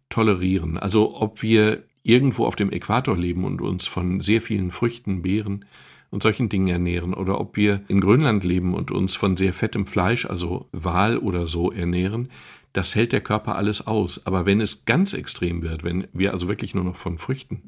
tolerieren. 0.08 0.78
Also 0.78 1.16
ob 1.20 1.42
wir 1.42 1.84
irgendwo 2.02 2.46
auf 2.46 2.56
dem 2.56 2.72
Äquator 2.72 3.16
leben 3.16 3.44
und 3.44 3.60
uns 3.60 3.86
von 3.86 4.20
sehr 4.20 4.40
vielen 4.40 4.70
Früchten, 4.70 5.22
Beeren 5.22 5.66
und 6.10 6.22
solchen 6.22 6.48
Dingen 6.48 6.68
ernähren 6.68 7.14
oder 7.14 7.40
ob 7.40 7.56
wir 7.56 7.82
in 7.88 8.00
Grönland 8.00 8.42
leben 8.42 8.74
und 8.74 8.90
uns 8.90 9.14
von 9.14 9.36
sehr 9.36 9.52
fettem 9.52 9.86
Fleisch, 9.86 10.26
also 10.26 10.68
Wal 10.72 11.18
oder 11.18 11.46
so 11.46 11.70
ernähren, 11.70 12.30
das 12.72 12.94
hält 12.94 13.12
der 13.12 13.20
Körper 13.20 13.56
alles 13.56 13.86
aus. 13.86 14.26
Aber 14.26 14.46
wenn 14.46 14.60
es 14.60 14.84
ganz 14.84 15.12
extrem 15.12 15.62
wird, 15.62 15.84
wenn 15.84 16.08
wir 16.12 16.32
also 16.32 16.48
wirklich 16.48 16.74
nur 16.74 16.84
noch 16.84 16.96
von 16.96 17.18
Früchten 17.18 17.62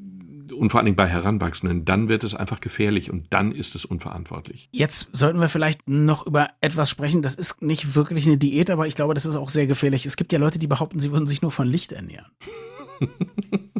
und 0.57 0.71
vor 0.71 0.81
allem 0.81 0.95
bei 0.95 1.07
Heranwachsenden, 1.07 1.85
dann 1.85 2.09
wird 2.09 2.23
es 2.23 2.35
einfach 2.35 2.59
gefährlich 2.59 3.09
und 3.09 3.27
dann 3.31 3.51
ist 3.51 3.75
es 3.75 3.85
unverantwortlich. 3.85 4.69
Jetzt 4.71 5.09
sollten 5.11 5.39
wir 5.39 5.49
vielleicht 5.49 5.87
noch 5.87 6.27
über 6.27 6.49
etwas 6.61 6.89
sprechen. 6.89 7.21
Das 7.21 7.35
ist 7.35 7.61
nicht 7.61 7.95
wirklich 7.95 8.27
eine 8.27 8.37
Diät, 8.37 8.69
aber 8.69 8.87
ich 8.87 8.95
glaube, 8.95 9.13
das 9.13 9.25
ist 9.25 9.35
auch 9.35 9.49
sehr 9.49 9.67
gefährlich. 9.67 10.05
Es 10.05 10.15
gibt 10.15 10.31
ja 10.31 10.39
Leute, 10.39 10.59
die 10.59 10.67
behaupten, 10.67 10.99
sie 10.99 11.11
würden 11.11 11.27
sich 11.27 11.41
nur 11.41 11.51
von 11.51 11.67
Licht 11.67 11.91
ernähren. 11.91 12.27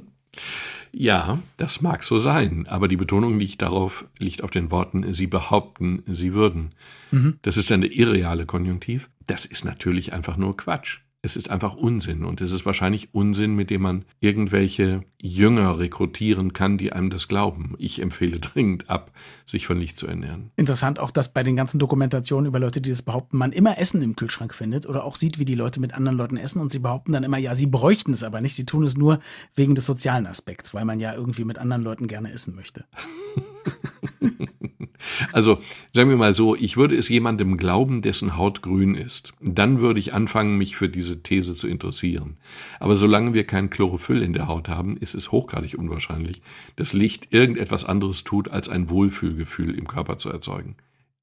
Ja, 0.95 1.39
das 1.57 1.81
mag 1.81 2.03
so 2.03 2.19
sein, 2.19 2.67
aber 2.67 2.87
die 2.87 2.97
Betonung 2.97 3.39
liegt 3.39 3.63
darauf, 3.63 4.05
liegt 4.19 4.43
auf 4.43 4.51
den 4.51 4.69
Worten, 4.69 5.11
sie 5.13 5.25
behaupten, 5.25 6.03
sie 6.05 6.33
würden. 6.35 6.75
Mhm. 7.09 7.39
Das 7.41 7.57
ist 7.57 7.71
eine 7.71 7.87
irreale 7.87 8.45
Konjunktiv. 8.45 9.09
Das 9.25 9.47
ist 9.47 9.65
natürlich 9.65 10.13
einfach 10.13 10.37
nur 10.37 10.55
Quatsch. 10.55 10.99
Es 11.25 11.37
ist 11.37 11.49
einfach 11.49 11.75
Unsinn 11.75 12.25
und 12.25 12.41
es 12.41 12.51
ist 12.51 12.65
wahrscheinlich 12.65 13.13
Unsinn, 13.13 13.55
mit 13.55 13.69
dem 13.69 13.83
man 13.83 14.03
irgendwelche 14.19 15.05
Jünger 15.21 15.79
rekrutieren 15.79 16.51
kann, 16.51 16.77
die 16.77 16.91
einem 16.91 17.09
das 17.09 17.29
glauben. 17.29 17.75
Ich 17.77 18.01
empfehle 18.01 18.39
dringend 18.41 18.89
ab, 18.89 19.09
sich 19.45 19.65
von 19.65 19.79
Licht 19.79 19.97
zu 19.97 20.05
ernähren. 20.05 20.51
Interessant 20.57 20.99
auch, 20.99 21.11
dass 21.11 21.31
bei 21.31 21.41
den 21.43 21.55
ganzen 21.55 21.79
Dokumentationen 21.79 22.45
über 22.45 22.59
Leute, 22.59 22.81
die 22.81 22.89
das 22.89 23.03
behaupten, 23.03 23.37
man 23.37 23.53
immer 23.53 23.77
Essen 23.77 24.01
im 24.01 24.17
Kühlschrank 24.17 24.53
findet 24.53 24.85
oder 24.85 25.05
auch 25.05 25.15
sieht, 25.15 25.39
wie 25.39 25.45
die 25.45 25.55
Leute 25.55 25.79
mit 25.79 25.93
anderen 25.93 26.17
Leuten 26.17 26.35
essen 26.35 26.59
und 26.59 26.73
sie 26.73 26.79
behaupten 26.79 27.13
dann 27.13 27.23
immer, 27.23 27.37
ja, 27.37 27.55
sie 27.55 27.67
bräuchten 27.67 28.11
es 28.11 28.23
aber 28.23 28.41
nicht, 28.41 28.55
sie 28.55 28.65
tun 28.65 28.83
es 28.83 28.97
nur 28.97 29.21
wegen 29.55 29.75
des 29.75 29.85
sozialen 29.85 30.27
Aspekts, 30.27 30.73
weil 30.73 30.83
man 30.83 30.99
ja 30.99 31.13
irgendwie 31.15 31.45
mit 31.45 31.57
anderen 31.57 31.83
Leuten 31.83 32.07
gerne 32.07 32.33
essen 32.33 32.53
möchte. 32.53 32.83
Also 35.31 35.59
sagen 35.91 36.09
wir 36.09 36.17
mal 36.17 36.33
so, 36.33 36.55
ich 36.55 36.77
würde 36.77 36.95
es 36.95 37.09
jemandem 37.09 37.57
glauben, 37.57 38.01
dessen 38.01 38.37
Haut 38.37 38.61
grün 38.61 38.95
ist. 38.95 39.33
Dann 39.41 39.81
würde 39.81 39.99
ich 39.99 40.13
anfangen, 40.13 40.57
mich 40.57 40.75
für 40.75 40.89
diese 41.13 41.23
These 41.23 41.55
zu 41.55 41.67
interessieren. 41.67 42.37
Aber 42.79 42.95
solange 42.95 43.33
wir 43.33 43.45
kein 43.45 43.69
Chlorophyll 43.69 44.21
in 44.21 44.33
der 44.33 44.47
Haut 44.47 44.69
haben, 44.69 44.97
ist 44.97 45.13
es 45.13 45.31
hochgradig 45.31 45.77
unwahrscheinlich, 45.77 46.41
dass 46.75 46.93
Licht 46.93 47.27
irgendetwas 47.31 47.85
anderes 47.85 48.23
tut, 48.23 48.49
als 48.49 48.69
ein 48.69 48.89
Wohlfühlgefühl 48.89 49.75
im 49.75 49.87
Körper 49.87 50.17
zu 50.17 50.29
erzeugen. 50.29 50.75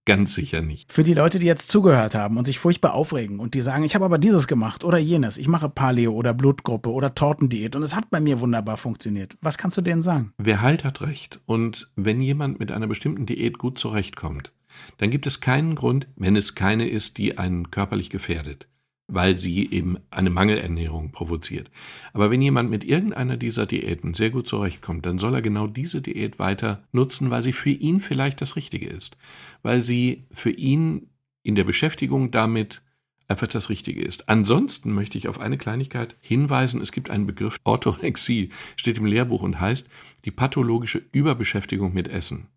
Ganz 0.07 0.35
sicher 0.35 0.63
nicht. 0.63 0.91
Für 0.91 1.05
die 1.05 1.15
Leute, 1.15 1.39
die 1.39 1.47
jetzt 1.47 1.71
zugehört 1.71 2.15
haben 2.15 2.39
und 2.39 2.47
sich 2.47 2.59
furchtbar 2.59 2.95
aufregen 2.95 3.39
und 3.39 3.55
die 3.55 3.61
sagen, 3.61 3.85
ich 3.85 3.95
habe 3.95 4.07
aber 4.07 4.19
dieses 4.19 4.47
gemacht 4.47 4.83
oder 4.83 4.99
jenes, 4.99 5.37
ich 5.37 5.47
mache 5.47 5.69
Paleo 5.69 6.13
oder 6.13 6.33
Blutgruppe 6.33 6.91
oder 6.91 7.15
Tortendiät 7.15 7.77
und 7.77 7.83
es 7.83 7.95
hat 7.95 8.11
bei 8.11 8.19
mir 8.19 8.41
wunderbar 8.41 8.79
funktioniert. 8.79 9.37
Was 9.43 9.59
kannst 9.59 9.77
du 9.77 9.83
denen 9.83 10.03
sagen? 10.03 10.33
Wer 10.39 10.63
heilt, 10.63 10.85
hat 10.85 11.03
recht. 11.03 11.41
Und 11.45 11.91
wenn 11.97 12.21
jemand 12.21 12.59
mit 12.59 12.73
einer 12.73 12.87
bestimmten 12.87 13.27
Diät 13.27 13.59
gut 13.59 13.79
zurechtkommt, 13.79 14.53
dann 14.97 15.11
gibt 15.11 15.27
es 15.27 15.41
keinen 15.41 15.75
Grund, 15.75 16.09
wenn 16.17 16.35
es 16.35 16.55
keine 16.55 16.89
ist, 16.89 17.19
die 17.19 17.37
einen 17.37 17.71
körperlich 17.71 18.09
gefährdet 18.09 18.67
weil 19.13 19.37
sie 19.37 19.71
eben 19.71 19.99
eine 20.11 20.31
Mangelernährung 20.31 21.11
provoziert. 21.13 21.71
Aber 22.13 22.31
wenn 22.31 22.43
jemand 22.43 22.71
mit 22.71 22.85
irgendeiner 22.85 23.37
dieser 23.37 23.67
Diäten 23.67 24.15
sehr 24.15 24.31
gut 24.31 24.47
zurechtkommt, 24.47 25.07
dann 25.07 25.19
soll 25.19 25.35
er 25.35 25.43
genau 25.43 25.67
diese 25.67 26.01
Diät 26.01 26.39
weiter 26.39 26.83
nutzen, 26.93 27.31
weil 27.31 27.43
sie 27.43 27.53
für 27.53 27.71
ihn 27.71 28.01
vielleicht 28.01 28.41
das 28.41 28.57
Richtige 28.57 28.89
ist, 28.89 29.17
weil 29.63 29.83
sie 29.83 30.25
für 30.33 30.51
ihn 30.51 31.09
in 31.43 31.55
der 31.55 31.65
Beschäftigung 31.65 32.31
damit 32.31 32.83
einfach 33.29 33.47
das 33.47 33.71
Richtige 33.71 34.03
ist. 34.03 34.29
Ansonsten 34.29 34.93
möchte 34.93 35.17
ich 35.17 35.29
auf 35.29 35.41
eine 35.41 35.57
Kleinigkeit 35.57 36.17
hinweisen. 36.21 36.81
Es 36.81 36.93
gibt 36.93 37.11
einen 37.11 37.27
Begriff 37.27 37.61
Orthorexie, 37.65 38.51
steht 38.77 38.99
im 38.99 39.07
Lehrbuch 39.07 39.43
und 39.43 39.61
heißt 39.61 39.89
die 40.25 40.33
pathologische 40.33 41.03
Überbeschäftigung 41.13 41.95
mit 41.95 42.09
Essen 42.09 42.49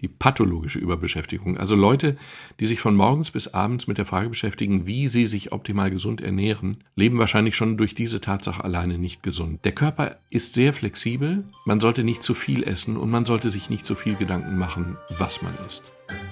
die 0.00 0.08
pathologische 0.08 0.78
Überbeschäftigung. 0.78 1.56
Also 1.56 1.74
Leute, 1.74 2.16
die 2.60 2.66
sich 2.66 2.80
von 2.80 2.94
morgens 2.94 3.30
bis 3.30 3.54
abends 3.54 3.86
mit 3.86 3.98
der 3.98 4.06
Frage 4.06 4.28
beschäftigen, 4.28 4.86
wie 4.86 5.08
sie 5.08 5.26
sich 5.26 5.52
optimal 5.52 5.90
gesund 5.90 6.20
ernähren, 6.20 6.78
leben 6.96 7.18
wahrscheinlich 7.18 7.56
schon 7.56 7.76
durch 7.76 7.94
diese 7.94 8.20
Tatsache 8.20 8.62
alleine 8.62 8.98
nicht 8.98 9.22
gesund. 9.22 9.64
Der 9.64 9.72
Körper 9.72 10.18
ist 10.30 10.54
sehr 10.54 10.72
flexibel, 10.72 11.44
man 11.64 11.80
sollte 11.80 12.04
nicht 12.04 12.22
zu 12.22 12.34
viel 12.34 12.64
essen 12.64 12.96
und 12.96 13.10
man 13.10 13.24
sollte 13.24 13.50
sich 13.50 13.70
nicht 13.70 13.86
zu 13.86 13.94
viel 13.94 14.14
Gedanken 14.16 14.58
machen, 14.58 14.96
was 15.18 15.42
man 15.42 15.52
isst, 15.66 15.82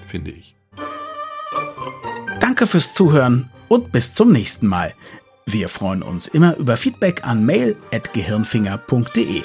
finde 0.07 0.31
ich. 0.31 0.55
Danke 2.39 2.67
fürs 2.67 2.93
Zuhören 2.93 3.49
und 3.69 3.91
bis 3.91 4.13
zum 4.13 4.31
nächsten 4.31 4.67
Mal. 4.67 4.93
Wir 5.45 5.69
freuen 5.69 6.03
uns 6.03 6.27
immer 6.27 6.57
über 6.57 6.77
Feedback 6.77 7.25
an 7.25 7.45
mail@gehirnfinger.de. 7.45 9.41